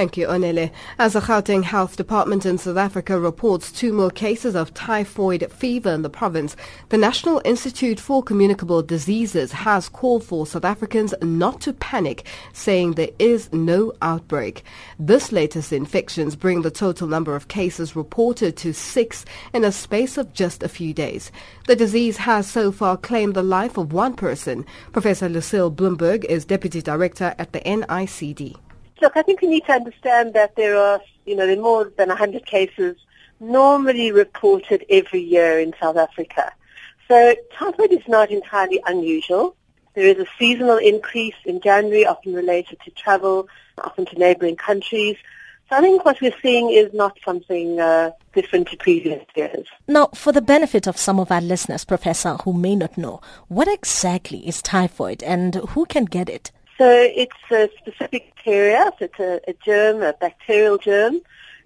[0.00, 0.70] Thank you, Onele.
[0.98, 5.90] As the Gauteng Health Department in South Africa reports two more cases of typhoid fever
[5.90, 6.56] in the province,
[6.88, 12.92] the National Institute for Communicable Diseases has called for South Africans not to panic, saying
[12.92, 14.64] there is no outbreak.
[14.98, 20.16] This latest infections bring the total number of cases reported to six in a space
[20.16, 21.30] of just a few days.
[21.66, 24.64] The disease has so far claimed the life of one person.
[24.92, 28.56] Professor Lucille Bloomberg is Deputy Director at the NICD.
[29.00, 31.92] Look, I think we need to understand that there are, you know, there are more
[31.96, 32.96] than 100 cases
[33.40, 36.52] normally reported every year in South Africa.
[37.08, 39.56] So typhoid is not entirely unusual.
[39.94, 45.16] There is a seasonal increase in January, often related to travel, often to neighboring countries.
[45.68, 49.66] So I think what we're seeing is not something uh, different to previous years.
[49.88, 53.68] Now, for the benefit of some of our listeners, Professor, who may not know, what
[53.68, 56.52] exactly is typhoid and who can get it?
[56.80, 58.90] So it's a specific bacteria.
[58.98, 61.20] So it's a, a germ, a bacterial germ.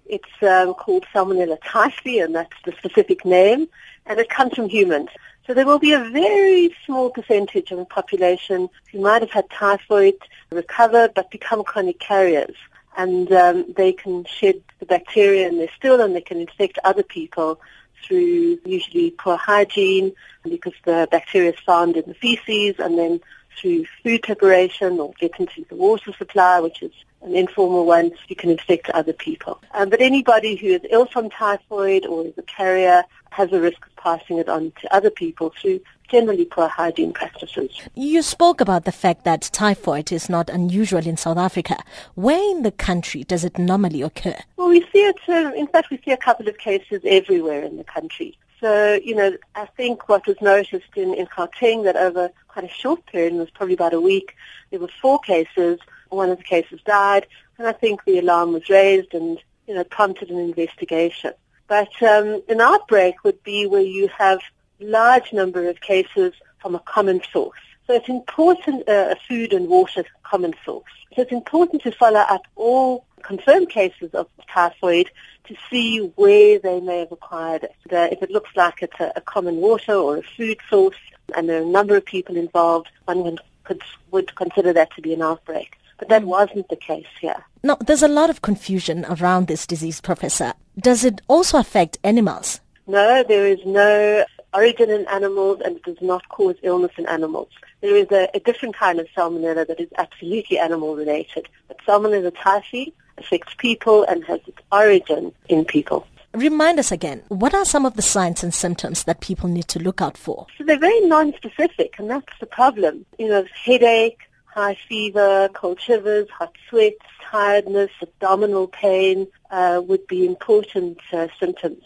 [0.05, 3.69] It's um, called Salmonella typhi, and that's the specific name.
[4.05, 5.07] And it comes from humans.
[5.47, 9.49] So there will be a very small percentage of the population who might have had
[9.51, 10.15] typhoid,
[10.51, 12.57] recover, but become chronic carriers.
[12.97, 17.03] And um, they can shed the bacteria in their stool and they can infect other
[17.03, 17.61] people
[18.03, 20.11] through usually poor hygiene
[20.43, 23.21] because the bacteria is found in the feces and then
[23.59, 26.91] through food preparation or get into the water supply, which is
[27.21, 29.61] an informal one, you can infect other people.
[29.73, 33.85] Um, but anybody who is ill from typhoid or is a carrier has a risk
[33.85, 37.71] of passing it on to other people through generally poor hygiene practices.
[37.95, 41.77] You spoke about the fact that typhoid is not unusual in South Africa.
[42.13, 44.37] Where in the country does it normally occur?
[44.57, 47.77] Well, we see it, uh, in fact, we see a couple of cases everywhere in
[47.77, 48.37] the country.
[48.61, 52.73] So, you know, I think what was noticed in, in Gauteng that over quite a
[52.73, 54.35] short period, it was probably about a week,
[54.71, 55.79] there were four cases.
[56.09, 59.37] One of the cases died, and I think the alarm was raised and,
[59.67, 61.33] you know, prompted an investigation.
[61.67, 64.39] But um, an outbreak would be where you have
[64.79, 67.59] large number of cases from a common source.
[67.87, 70.91] So it's important, uh, a food and water common source.
[71.15, 75.09] So it's important to follow up all confirmed cases of typhoid
[75.45, 77.75] to see where they may have acquired it.
[77.89, 80.97] If it looks like it's a, a, common water or a food source
[81.35, 85.13] and there are a number of people involved, one could, would consider that to be
[85.13, 85.77] an outbreak.
[85.97, 87.43] But that wasn't the case here.
[87.63, 90.53] Now, there's a lot of confusion around this disease, Professor.
[90.77, 92.59] Does it also affect animals?
[92.87, 97.49] No, there is no origin in animals and it does not cause illness in animals.
[97.81, 101.47] There is a, a different kind of salmonella that is absolutely animal related.
[101.67, 106.07] But salmonella typhi affects people and has its origin in people.
[106.33, 109.79] Remind us again, what are some of the signs and symptoms that people need to
[109.79, 110.47] look out for?
[110.57, 113.05] So they're very non-specific, and that's the problem.
[113.17, 120.25] You know, headache, high fever, cold shivers, hot sweats, tiredness, abdominal pain uh, would be
[120.25, 121.83] important uh, symptoms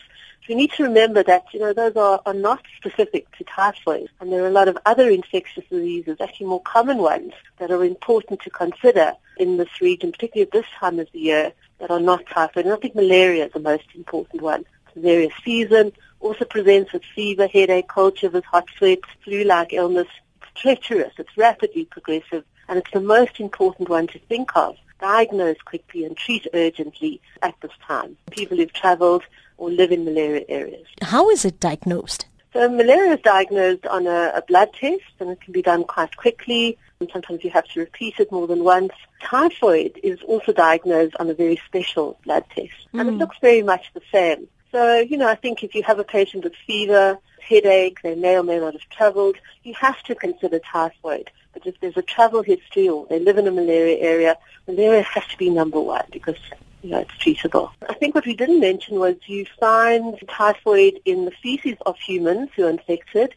[0.50, 4.10] we need to remember that, you know, those are, are not specific to typhoid.
[4.20, 7.86] And there are a lot of other infectious diseases, actually more common ones, that are
[7.86, 12.00] important to consider in this region, particularly at this time of the year, that are
[12.00, 12.66] not typhoid.
[12.66, 14.66] And I think malaria is the most important one.
[14.96, 20.08] Malaria season also presents with fever, headache, cold shivers, hot sweats, flu-like illness.
[20.42, 21.14] It's treacherous.
[21.20, 22.44] It's rapidly progressive.
[22.68, 27.56] And it's the most important one to think of diagnose quickly and treat urgently at
[27.62, 28.18] this time.
[28.32, 29.24] People who've traveled
[29.58, 30.88] or live in malaria areas.
[31.02, 32.26] How is it diagnosed?
[32.54, 36.16] So malaria is diagnosed on a, a blood test and it can be done quite
[36.18, 36.78] quickly.
[37.00, 38.92] And sometimes you have to repeat it more than once.
[39.22, 42.74] Typhoid is also diagnosed on a very special blood test.
[42.94, 43.00] Mm.
[43.00, 43.18] And it hmm.
[43.20, 44.48] looks very much the same.
[44.72, 48.38] So, you know, I think if you have a patient with fever, headache, they may
[48.38, 51.32] or may not have traveled, you have to consider typhoid.
[51.54, 55.26] But if there's a travel history or they live in a malaria area, malaria has
[55.28, 56.38] to be number one because
[56.84, 57.72] you know, it's treatable.
[57.90, 62.50] I think what we didn't mention was you find typhoid in the feces of humans
[62.56, 63.36] who are infected,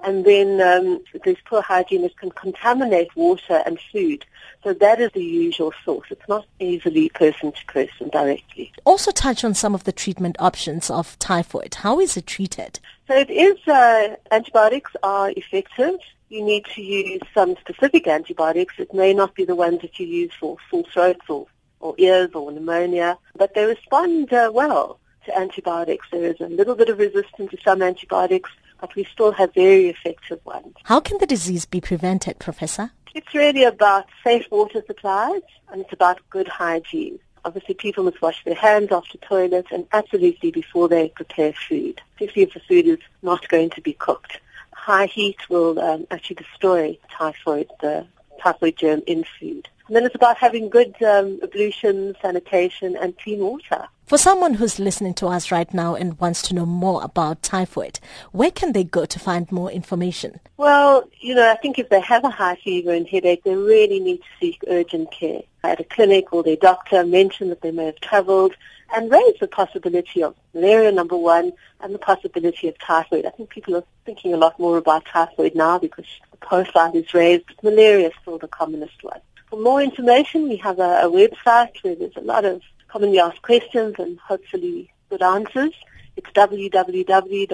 [0.00, 4.24] and then um, there's poor hygiene that can contaminate water and food.
[4.62, 6.08] So that is the usual source.
[6.10, 8.72] It's not easily person to person directly.
[8.84, 11.76] Also touch on some of the treatment options of typhoid.
[11.76, 12.80] How is it treated?
[13.08, 15.94] So it is, uh, antibiotics are effective.
[16.28, 18.74] You need to use some specific antibiotics.
[18.78, 21.46] It may not be the ones that you use for full throats or,
[21.78, 26.06] or ears or pneumonia, but they respond uh, well to antibiotics.
[26.10, 28.50] There is a little bit of resistance to some antibiotics,
[28.86, 30.72] but we still have very effective ones.
[30.84, 32.92] How can the disease be prevented, Professor?
[33.16, 37.18] It's really about safe water supplies and it's about good hygiene.
[37.44, 42.42] Obviously, people must wash their hands after toilets and absolutely before they prepare food, especially
[42.42, 44.38] if the food is not going to be cooked.
[44.72, 48.06] High heat will um, actually destroy typhoid, the
[48.40, 49.68] typhoid germ in food.
[49.86, 53.86] And then it's about having good um, ablution, sanitation, and clean water.
[54.06, 57.98] For someone who's listening to us right now and wants to know more about typhoid,
[58.30, 60.38] where can they go to find more information?
[60.56, 63.98] Well, you know, I think if they have a high fever and headache, they really
[63.98, 67.86] need to seek urgent care at a clinic or their doctor, mention that they may
[67.86, 68.54] have traveled,
[68.94, 73.26] and raise the possibility of malaria, number one, and the possibility of typhoid.
[73.26, 77.12] I think people are thinking a lot more about typhoid now because the profile is
[77.12, 79.20] raised, but malaria is still the commonest one.
[79.48, 83.42] For more information, we have a, a website where there's a lot of commonly asked
[83.42, 85.72] questions and hopefully good answers.
[86.16, 87.44] It's www.nicd.ac.za.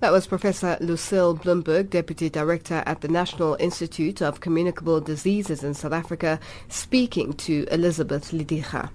[0.00, 5.74] That was Professor Lucille Bloomberg, Deputy Director at the National Institute of Communicable Diseases in
[5.74, 8.90] South Africa, speaking to Elizabeth Lidicha.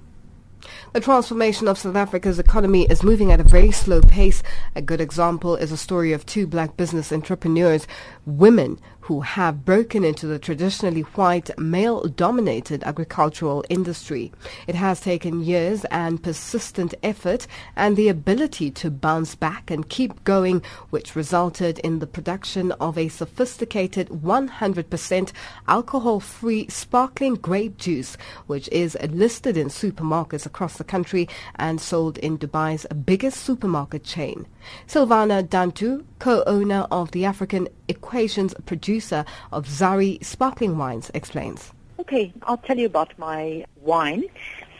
[0.94, 4.42] The transformation of South Africa's economy is moving at a very slow pace.
[4.76, 7.86] A good example is a story of two black business entrepreneurs,
[8.26, 14.34] women who have broken into the traditionally white, male-dominated agricultural industry.
[14.68, 17.48] It has taken years and persistent effort
[17.78, 22.98] and the ability to bounce back and keep going, which resulted in the production of
[22.98, 25.32] a sophisticated 100%
[25.70, 32.38] alcohol-free sparkling grape juice, which is listed in supermarkets across the country and sold in
[32.38, 34.48] Dubai's biggest supermarket chain.
[34.88, 41.72] Silvana Dantu, co-owner of the African Equations producer of Zari Sparkling Wines, explains.
[42.00, 44.26] Okay, I'll tell you about my wine.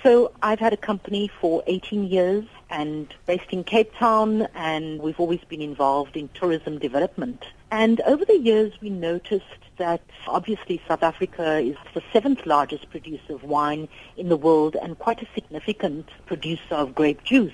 [0.04, 5.20] So I've had a company for 18 years and based in Cape Town and we've
[5.20, 7.46] always been involved in tourism development.
[7.72, 9.44] And over the years we noticed
[9.78, 14.98] that obviously South Africa is the seventh largest producer of wine in the world and
[14.98, 17.54] quite a significant producer of grape juice.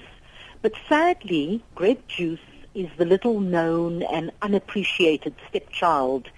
[0.63, 2.39] But sadly, grape juice
[2.73, 6.29] is the little known and unappreciated stepchild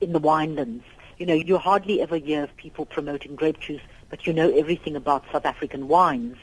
[0.00, 0.84] in the winelands.
[1.18, 4.96] You know, you hardly ever hear of people promoting grape juice, but you know everything
[4.96, 6.38] about South African wines.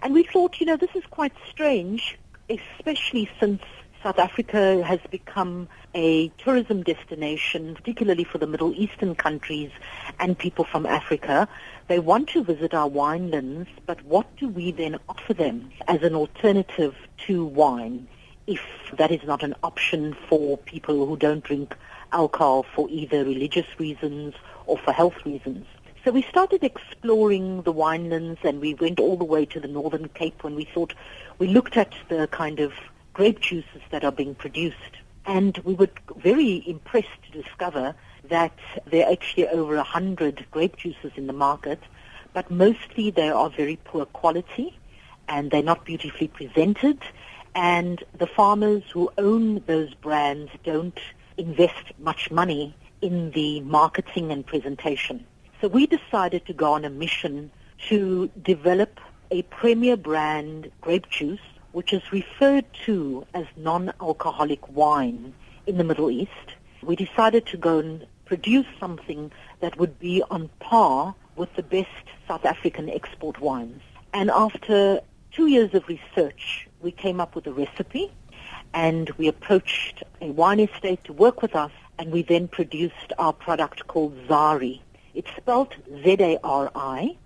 [0.00, 2.16] And we thought, you know, this is quite strange,
[2.48, 3.62] especially since
[4.00, 9.72] South Africa has become a tourism destination, particularly for the Middle Eastern countries
[10.20, 11.48] and people from Africa.
[11.90, 16.14] They want to visit our winelands, but what do we then offer them as an
[16.14, 16.94] alternative
[17.26, 18.06] to wine
[18.46, 18.60] if
[18.96, 21.74] that is not an option for people who don't drink
[22.12, 24.34] alcohol for either religious reasons
[24.66, 25.66] or for health reasons?
[26.04, 30.10] So we started exploring the winelands and we went all the way to the Northern
[30.10, 30.94] Cape when we thought
[31.40, 32.72] we looked at the kind of
[33.14, 34.98] grape juices that are being produced.
[35.26, 37.96] And we were very impressed to discover
[38.30, 38.56] that
[38.86, 41.80] there are actually over a hundred grape juices in the market,
[42.32, 44.76] but mostly they are very poor quality
[45.28, 46.98] and they're not beautifully presented.
[47.54, 50.98] And the farmers who own those brands don't
[51.36, 55.24] invest much money in the marketing and presentation.
[55.60, 57.50] So we decided to go on a mission
[57.88, 59.00] to develop
[59.30, 61.40] a premier brand grape juice
[61.72, 65.32] which is referred to as non-alcoholic wine
[65.66, 66.30] in the Middle East.
[66.82, 72.04] We decided to go and produce something that would be on par with the best
[72.28, 73.82] South African export wines.
[74.14, 75.00] And after
[75.32, 78.12] two years of research, we came up with a recipe
[78.72, 83.32] and we approached a wine estate to work with us and we then produced our
[83.32, 84.78] product called Zari.
[85.12, 85.74] It's spelled
[86.04, 87.16] Z-A-R-I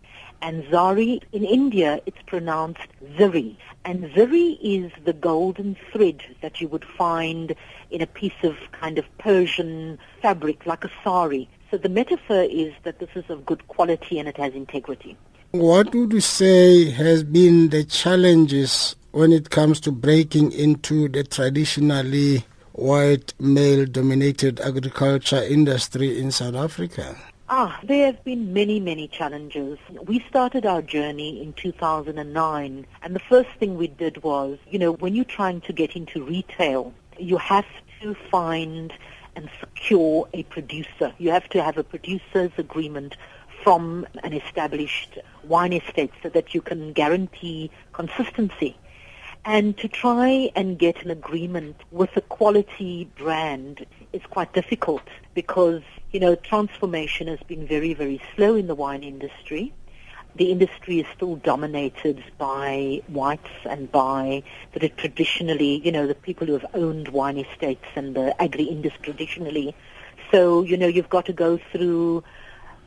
[0.45, 3.57] and Zari in India it's pronounced Ziri.
[3.87, 7.57] And Ziri is the golden thread that you would find
[7.91, 11.49] in a piece of kind of Persian fabric like a sari.
[11.71, 15.17] So the metaphor is that this is of good quality and it has integrity.
[15.53, 21.25] What would you say has been the challenges when it comes to breaking into the
[21.25, 27.17] traditionally white male dominated agriculture industry in South Africa?
[27.47, 29.79] Ah, there have been many, many challenges.
[30.07, 34.93] We started our journey in 2009, and the first thing we did was, you know,
[34.93, 37.67] when you're trying to get into retail, you have
[38.01, 38.95] to find
[39.37, 41.13] and secure a producer.
[41.19, 43.15] You have to have a producer's agreement
[43.63, 48.75] from an established wine estate so that you can guarantee consistency.
[49.47, 53.85] And to try and get an agreement with a quality brand
[54.15, 55.03] is quite difficult
[55.35, 55.83] because,
[56.13, 59.75] you know, transformation has been very, very slow in the wine industry.
[60.37, 64.43] The industry is still dominated by whites and by
[64.73, 69.77] the traditionally, you know, the people who have owned wine estates and the agri-industry traditionally.
[70.33, 72.25] So, you know, you've got to go through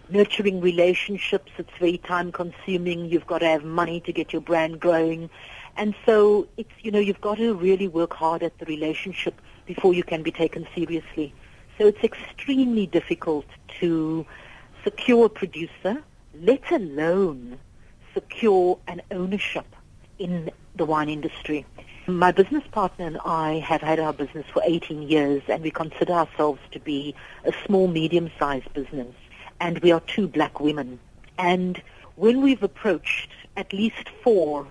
[0.10, 1.52] nurturing relationships.
[1.58, 3.06] It's very time consuming.
[3.06, 5.30] You've got to have money to get your brand growing.
[5.78, 9.94] And so it's, you know, you've got to really work hard at the relationship before
[9.94, 11.34] you can be taken seriously.
[11.78, 13.46] So it's extremely difficult
[13.80, 14.26] to
[14.84, 16.04] secure a producer,
[16.42, 17.60] let alone
[18.14, 19.68] secure an ownership
[20.18, 21.66] in the wine industry.
[22.08, 26.14] My business partner and I have had our business for 18 years and we consider
[26.14, 27.14] ourselves to be
[27.46, 29.14] a small, medium-sized business
[29.60, 31.00] and we are two black women.
[31.38, 31.82] And
[32.16, 34.68] when we've approached at least four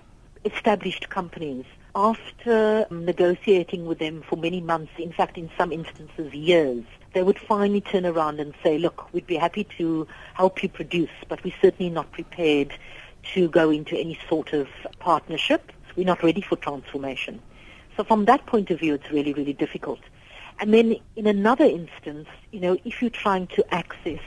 [0.53, 6.83] established companies, after negotiating with them for many months, in fact in some instances years,
[7.13, 11.09] they would finally turn around and say, look, we'd be happy to help you produce,
[11.27, 12.73] but we're certainly not prepared
[13.33, 14.67] to go into any sort of
[14.99, 15.71] partnership.
[15.95, 17.41] We're not ready for transformation.
[17.95, 19.99] So from that point of view, it's really, really difficult.
[20.59, 24.21] And then in another instance, you know, if you're trying to access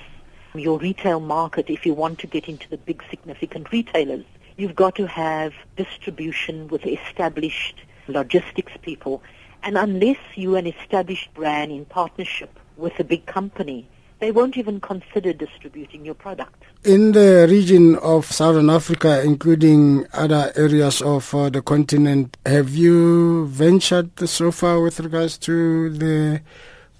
[0.54, 4.24] your retail market, if you want to get into the big significant retailers,
[4.61, 9.22] you've got to have distribution with established logistics people.
[9.62, 13.88] And unless you're an established brand in partnership with a big company,
[14.18, 16.62] they won't even consider distributing your product.
[16.84, 23.46] In the region of Southern Africa, including other areas of uh, the continent, have you
[23.46, 26.42] ventured so far with regards to the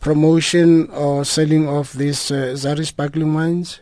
[0.01, 3.81] promotion or selling of these uh, Zari sparkling wines?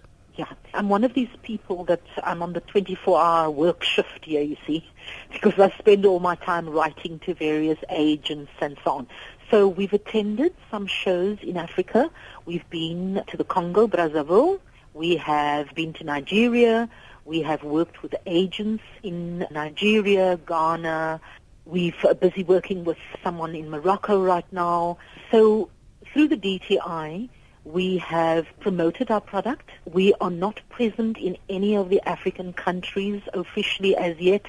[0.79, 4.89] I'm one of these people that I'm on the 24-hour work shift here, you see,
[5.33, 9.09] because I spend all my time writing to various agents and so on.
[9.51, 12.09] So we've attended some shows in Africa.
[12.47, 14.61] We've been to the Congo, Brazzaville.
[14.95, 16.89] We have been to Nigeria.
[17.24, 21.20] We have worked with agents in Nigeria, Ghana.
[21.64, 24.99] We've busy working with someone in Morocco right now.
[25.33, 25.70] So
[26.12, 27.31] through the DTI,
[27.73, 29.69] we have promoted our product.
[29.85, 34.47] We are not present in any of the African countries officially as yet.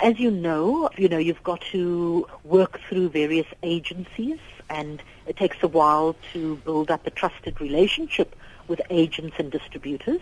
[0.00, 5.56] As you know, you know, you've got to work through various agencies and it takes
[5.62, 8.36] a while to build up a trusted relationship
[8.68, 10.20] with agents and distributors.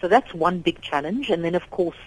[0.00, 1.30] So that's one big challenge.
[1.30, 1.98] And then of course,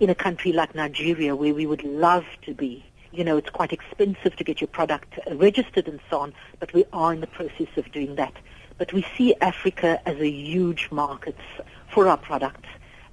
[0.00, 3.72] in a country like Nigeria where we would love to be, you know, it's quite
[3.72, 7.68] expensive to get your product registered and so on, but we are in the process
[7.76, 8.34] of doing that.
[8.78, 11.36] But we see Africa as a huge market
[11.92, 12.64] for our product.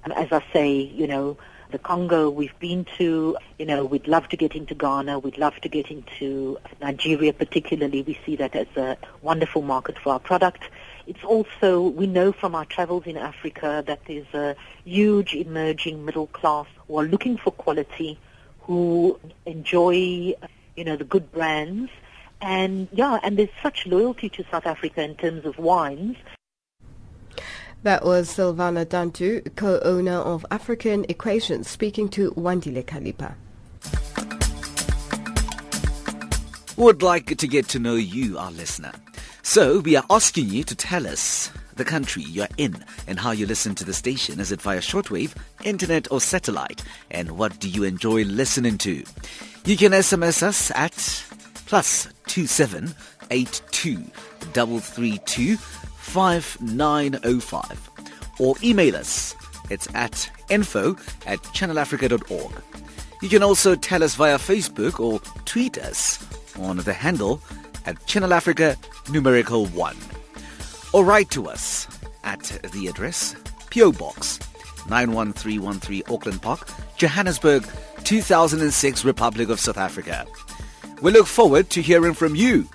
[0.04, 1.38] And as I say, you know,
[1.70, 5.56] the Congo we've been to, you know, we'd love to get into Ghana, we'd love
[5.62, 8.02] to get into Nigeria particularly.
[8.02, 10.62] We see that as a wonderful market for our product.
[11.06, 14.54] It's also, we know from our travels in Africa that there's a
[14.84, 18.18] huge emerging middle class who are looking for quality,
[18.60, 19.94] who enjoy,
[20.76, 21.90] you know, the good brands.
[22.44, 26.18] And yeah, and there's such loyalty to South Africa in terms of wines.
[27.84, 33.34] That was Silvana Dantu, co-owner of African Equations, speaking to Wandile Kalipa.
[36.76, 38.92] Would like to get to know you, our listener.
[39.42, 43.46] So we are asking you to tell us the country you're in and how you
[43.46, 44.38] listen to the station.
[44.38, 45.34] Is it via shortwave,
[45.64, 46.84] internet, or satellite?
[47.10, 49.02] And what do you enjoy listening to?
[49.64, 51.24] You can SMS us at
[51.66, 52.94] plus two seven
[53.30, 54.02] eight two
[54.52, 57.90] double three two five nine oh five,
[58.38, 59.34] or email us.
[59.70, 60.96] It's at info
[61.26, 62.52] at channelafrica.org.
[63.22, 66.24] You can also tell us via Facebook or tweet us
[66.58, 67.40] on the handle
[67.86, 68.76] at Channel Africa
[69.10, 69.96] numerical 1
[70.92, 71.88] or write to us
[72.22, 72.42] at
[72.72, 73.34] the address
[73.70, 74.38] PO Box
[74.88, 77.66] 91313 Auckland Park, Johannesburg,
[78.04, 80.26] 2006, Republic of South Africa.
[81.04, 82.66] We look forward to hearing from you.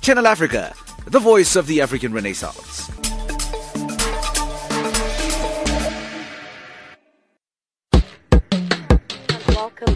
[0.00, 0.74] Channel Africa,
[1.06, 2.90] the voice of the African Renaissance.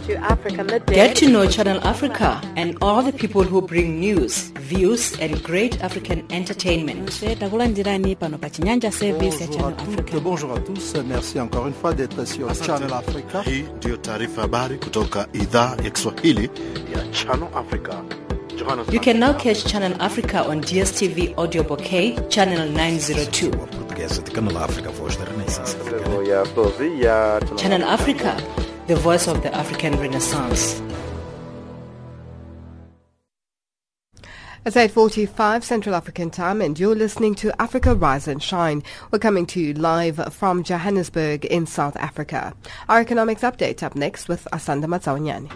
[0.06, 0.94] To Africa Midday.
[0.94, 5.82] Get to know Channel Africa and all the people who bring news, views, and great
[5.82, 7.10] African entertainment.
[10.22, 13.42] Bonjour à tous, merci encore une fois d'être sur Channel Africa.
[13.42, 16.50] Hii ndiyo taarifa habari kutoka idhaa ya Kiswahili
[16.94, 17.94] ya Channel Africa.
[18.92, 23.50] You can now catch Channel Africa on DSTV Audio Bouquet, Channel 902.
[27.56, 28.36] Channel Africa,
[28.86, 30.80] the voice of the African Renaissance.
[34.64, 38.82] It's 8.45 Central African Time and you're listening to Africa Rise and Shine.
[39.10, 42.52] We're coming to you live from Johannesburg in South Africa.
[42.88, 45.50] Our economics update up next with Asanda Matsawanyani.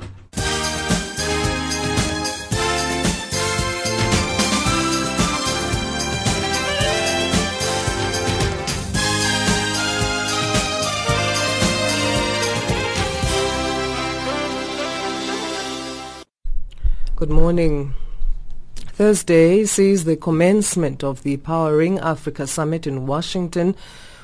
[17.21, 17.93] Good morning.
[18.77, 23.77] Thursday sees the commencement of the Powering Africa Summit in Washington,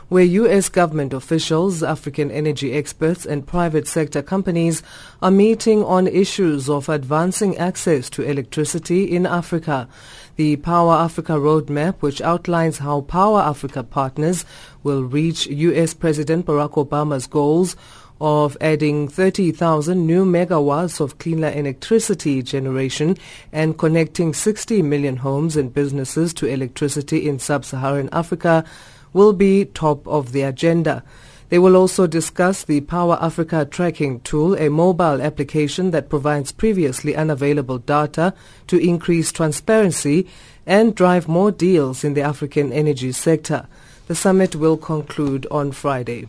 [0.09, 0.71] where U.S.
[0.71, 4.83] government officials, African energy experts, and private sector companies
[5.21, 9.91] are meeting on issues of advancing access to electricity in Africa.
[10.37, 14.47] The Power Africa Roadmap, which outlines how Power Africa partners
[14.83, 15.93] will reach U.S.
[15.93, 17.77] President Barack Obama's goals
[18.21, 23.17] of adding 30,000 new megawatts of cleaner electricity generation
[23.53, 28.65] and connecting 60 million homes and businesses to electricity in sub-Saharan Africa
[29.13, 31.03] will be top of the agenda.
[31.49, 37.15] They will also discuss the Power Africa tracking tool, a mobile application that provides previously
[37.15, 38.35] unavailable data
[38.67, 40.27] to increase transparency
[40.67, 43.69] and drive more deals in the African energy sector.
[44.09, 46.29] The summit will conclude on Friday.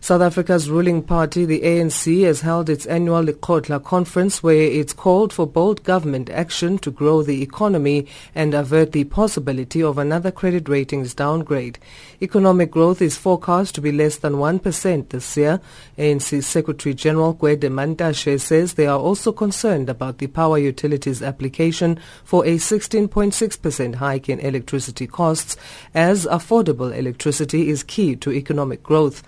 [0.00, 5.32] South Africa's ruling party, the ANC, has held its annual Lekgotla conference where it's called
[5.32, 10.68] for bold government action to grow the economy and avert the possibility of another credit
[10.68, 11.78] ratings downgrade.
[12.22, 15.60] Economic growth is forecast to be less than 1% this year.
[15.98, 21.98] ANC Secretary General Gwede Mantashe says they are also concerned about the power utilities application
[22.24, 25.56] for a 16.6% hike in electricity costs
[25.92, 29.22] as affordable electricity is key to economic growth.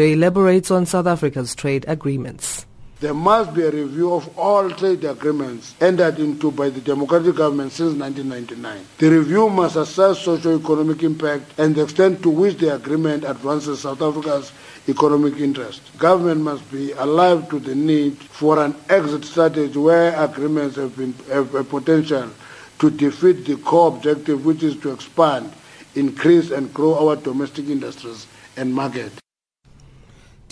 [0.00, 2.64] Elaborates on South Africa's trade agreements.
[3.00, 7.72] There must be a review of all trade agreements entered into by the democratic government
[7.72, 8.86] since 1999.
[8.98, 14.00] The review must assess socio-economic impact and the extent to which the agreement advances South
[14.00, 14.52] Africa's
[14.88, 15.82] economic interest.
[15.98, 21.12] Government must be alive to the need for an exit strategy where agreements have, been,
[21.28, 22.30] have a potential
[22.78, 25.52] to defeat the core objective which is to expand,
[25.96, 29.21] increase and grow our domestic industries and market.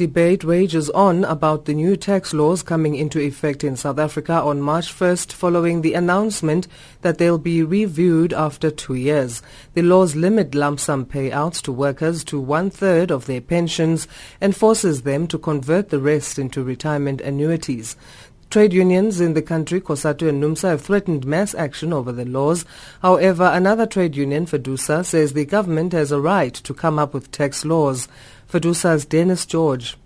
[0.01, 4.63] Debate rages on about the new tax laws coming into effect in South Africa on
[4.63, 6.67] March 1st following the announcement
[7.03, 9.43] that they'll be reviewed after two years.
[9.75, 14.09] The laws limit lump sum payouts to workers to one-third of their pensions
[14.41, 17.95] and forces them to convert the rest into retirement annuities.
[18.51, 22.65] Trade unions in the country, COSATU and NUMSA, have threatened mass action over the laws.
[23.01, 27.31] However, another trade union, FEDUSA, says the government has a right to come up with
[27.31, 28.09] tax laws.
[28.51, 29.97] FEDUSA's Dennis George.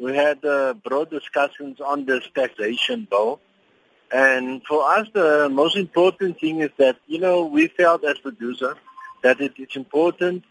[0.00, 3.40] We had uh, broad discussions on this taxation bill.
[4.12, 8.74] And for us, the most important thing is that, you know, we felt as FEDUSA
[9.22, 10.42] that it is important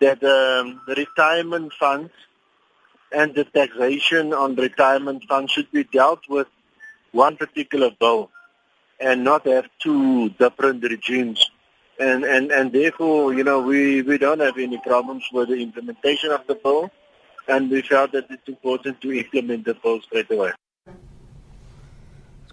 [0.00, 2.12] that um, the retirement funds
[3.10, 6.46] and the taxation on retirement funds should be dealt with
[7.10, 8.30] one particular bill
[9.00, 11.50] and not have two different regimes.
[11.98, 16.30] And, and, and therefore, you know, we, we don't have any problems with the implementation
[16.30, 16.90] of the bill,
[17.48, 20.52] and we felt that it's important to implement the bill straight away.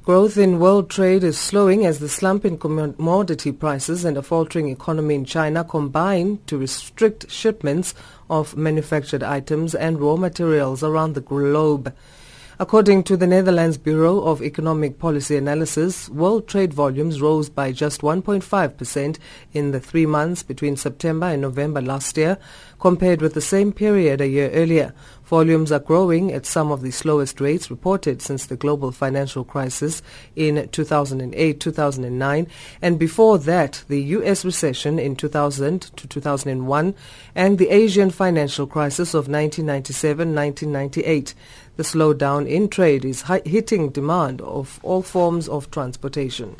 [0.04, 4.68] Growth in world trade is slowing as the slump in commodity prices and a faltering
[4.68, 7.94] economy in China combine to restrict shipments
[8.30, 11.94] of manufactured items and raw materials around the globe.
[12.64, 18.00] According to the Netherlands Bureau of Economic Policy Analysis, world trade volumes rose by just
[18.00, 19.18] 1.5%
[19.52, 22.38] in the three months between September and November last year,
[22.80, 24.94] compared with the same period a year earlier.
[25.34, 30.04] Volumes are growing at some of the slowest rates reported since the global financial crisis
[30.36, 32.48] in 2008-2009
[32.84, 36.94] and before that the US recession in 2000 to 2001
[37.34, 41.34] and the Asian financial crisis of 1997-1998.
[41.78, 46.58] The slowdown in trade is hitting demand of all forms of transportation.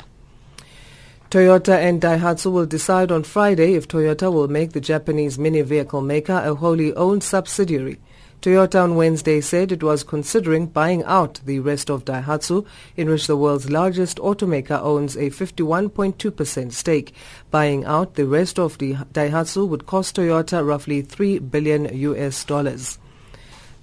[1.30, 6.00] Toyota and Daihatsu will decide on Friday if Toyota will make the Japanese mini vehicle
[6.00, 8.00] maker a wholly owned subsidiary.
[8.44, 13.26] Toyota on Wednesday said it was considering buying out the rest of Daihatsu, in which
[13.26, 17.14] the world's largest automaker owns a 51.2% stake.
[17.50, 22.98] Buying out the rest of the Daihatsu would cost Toyota roughly 3 billion US dollars.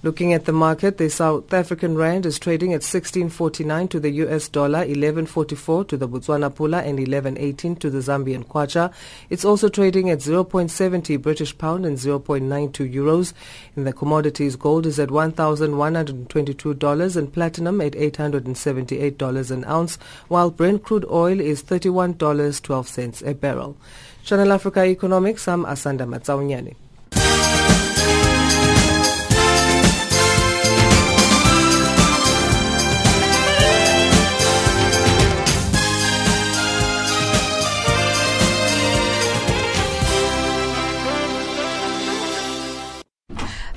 [0.04, 4.48] Looking at the market, the South African rand is trading at 16.49 to the US
[4.48, 8.92] dollar, 11.44 to the Botswana pula and 11.18 to the Zambian kwacha.
[9.30, 13.32] It's also trading at 0.70 British pound and 0.92 euros.
[13.76, 20.82] In the commodities, gold is at $1,122 and platinum at $878 an ounce, while Brent
[20.82, 23.76] crude oil is $31.12 a barrel.
[24.24, 26.74] Channel Africa Economics, I'm Asanda Matsaunyani.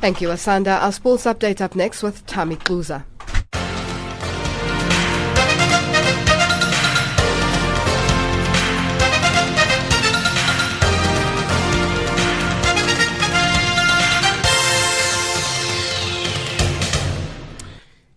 [0.05, 0.79] Thank you, Asanda.
[0.83, 3.05] Our sports update up next with Tammy Kluza.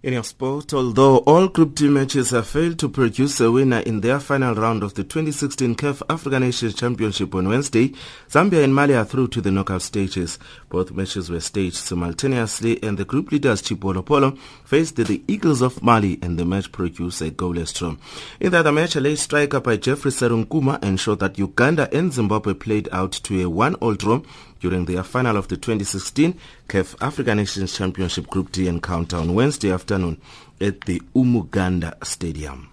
[0.09, 4.01] In your sport, although all Group D matches have failed to produce a winner in
[4.01, 7.93] their final round of the 2016 CAF African Nations Championship on Wednesday,
[8.31, 10.39] Zambia and Mali are through to the knockout stages.
[10.71, 16.19] Both matches were staged simultaneously and the group leaders Chipolopolo faced the Eagles of Mali
[16.23, 17.95] and the match produced a goalless draw.
[18.41, 22.55] In the other match, a late striker by Jeffrey Sserunkuma ensured that Uganda and Zimbabwe
[22.55, 24.23] played out to a one-all draw
[24.61, 26.39] during their final of the 2016
[26.69, 30.21] CAF African Nations Championship Group D encounter on Wednesday afternoon
[30.61, 32.69] at the Umuganda Stadium.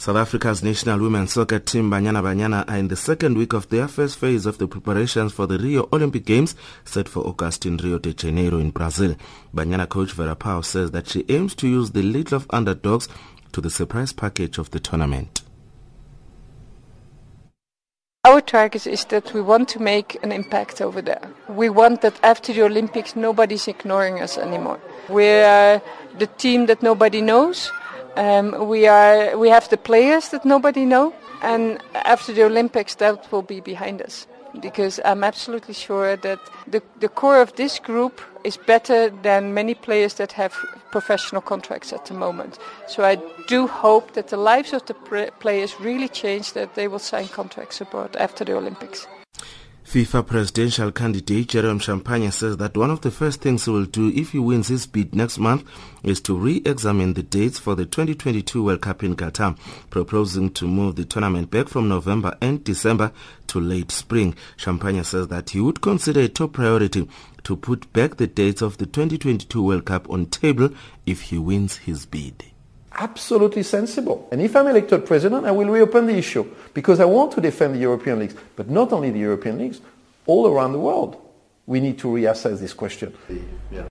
[0.00, 3.86] South Africa's national women's soccer team Banyana Banyana are in the second week of their
[3.86, 6.54] first phase of the preparations for the Rio Olympic Games
[6.86, 9.14] set for August in Rio de Janeiro in Brazil.
[9.54, 13.10] Banyana coach Vera Pauw says that she aims to use the little of underdogs
[13.52, 15.42] to the surprise package of the tournament.
[18.26, 21.22] Our target is that we want to make an impact over there.
[21.48, 24.78] We want that after the Olympics, nobody's ignoring us anymore.
[25.08, 25.80] We're
[26.18, 27.72] the team that nobody knows.
[28.16, 29.38] Um, we are.
[29.38, 34.02] We have the players that nobody know, and after the Olympics, that will be behind
[34.02, 34.26] us
[34.60, 39.74] because I'm absolutely sure that the, the core of this group is better than many
[39.74, 40.54] players that have
[40.90, 42.58] professional contracts at the moment.
[42.88, 44.94] So I do hope that the lives of the
[45.40, 49.06] players really change, that they will sign contracts abroad after the Olympics.
[49.90, 54.08] FIFA presidential candidate Jerome Champagne says that one of the first things he will do
[54.10, 55.64] if he wins his bid next month
[56.04, 59.58] is to re-examine the dates for the 2022 World Cup in Qatar,
[59.90, 63.10] proposing to move the tournament back from November and December
[63.48, 64.36] to late spring.
[64.56, 67.08] Champagne says that he would consider a top priority
[67.42, 70.70] to put back the dates of the 2022 World Cup on table
[71.04, 72.49] if he wins his bid
[72.92, 74.28] absolutely sensible.
[74.32, 77.74] And if I'm elected president, I will reopen the issue because I want to defend
[77.74, 79.80] the European leagues, but not only the European leagues,
[80.26, 81.16] all around the world.
[81.66, 83.14] We need to reassess this question.
[83.70, 83.86] Yeah.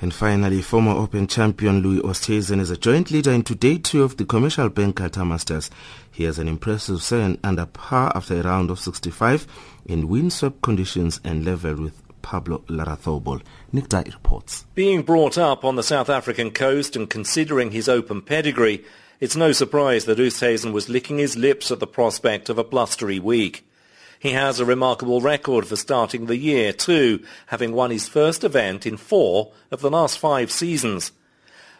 [0.00, 4.18] And finally, former Open champion Louis Oosthuizen is a joint leader in day two of
[4.18, 5.70] the Commercial Bank Qatar Masters.
[6.12, 9.46] He has an impressive 7 under par after a round of 65
[9.86, 13.40] in windswept conditions and level with Pablo Larrazábal.
[13.70, 14.66] Nick Dye reports.
[14.74, 18.84] Being brought up on the South African coast and considering his open pedigree,
[19.20, 23.20] it's no surprise that Oosthuizen was licking his lips at the prospect of a blustery
[23.20, 23.64] week.
[24.18, 28.86] He has a remarkable record for starting the year too, having won his first event
[28.86, 31.12] in four of the last five seasons.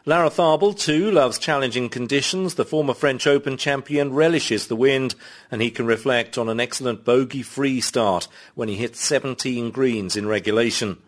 [0.07, 2.54] Larrazábal, too, loves challenging conditions.
[2.54, 5.16] The former French Open champion relishes the wind,
[5.50, 10.28] and he can reflect on an excellent bogey-free start when he hit 17 greens in
[10.28, 10.98] regulation.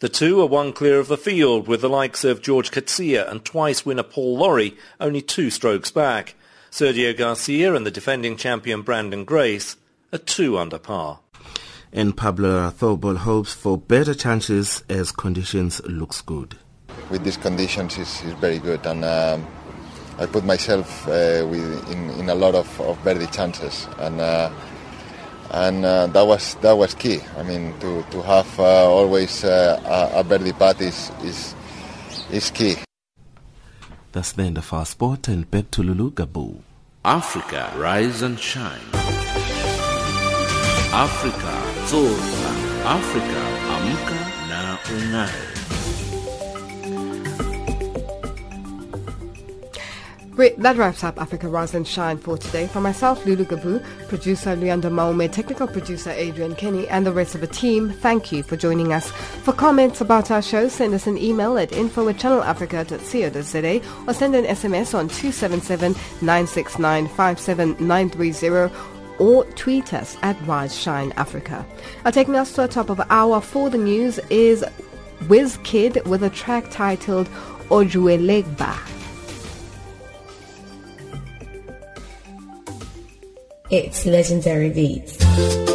[0.00, 3.44] The two are one clear of the field, with the likes of George Coetzee and
[3.44, 6.34] twice winner Paul Lawrie only two strokes back.
[6.68, 9.76] Sergio Garcia and the defending champion Branden Grace
[10.12, 11.20] are two under par.
[11.92, 16.56] And Pablo Larrazábal hopes for better chances as conditions looks good
[17.10, 18.86] with these conditions is, is very good.
[18.86, 19.46] And um,
[20.18, 23.88] I put myself uh, with, in, in a lot of, of birdie chances.
[23.98, 24.50] And uh,
[25.52, 27.20] and uh, that was that was key.
[27.36, 31.54] I mean, to, to have uh, always uh, a, a birdie putt is, is,
[32.30, 32.76] is key.
[34.12, 36.60] That's the end of our sport and back to Lulu Gabu.
[37.04, 38.80] Africa, rise and shine.
[40.92, 41.54] Africa,
[41.86, 42.52] zorka.
[42.84, 43.40] Africa,
[43.74, 45.61] amka na ungae.
[50.34, 52.66] Great, that wraps up Africa Rise and Shine for today.
[52.66, 57.42] For myself, Lulu Gabu, producer Leander Maume, technical producer Adrian Kenny, and the rest of
[57.42, 59.10] the team, thank you for joining us.
[59.10, 64.34] For comments about our show, send us an email at info at channelafrica.co.za or send
[64.34, 68.74] an SMS on 277 969 57930
[69.18, 71.66] or tweet us at Rise Shine Africa.
[72.06, 74.64] Now, taking us to the top of hour for the news is
[75.24, 77.28] Wizkid with a track titled
[77.68, 78.91] Ojuelegba.
[83.72, 85.71] It's Legendury Beatz.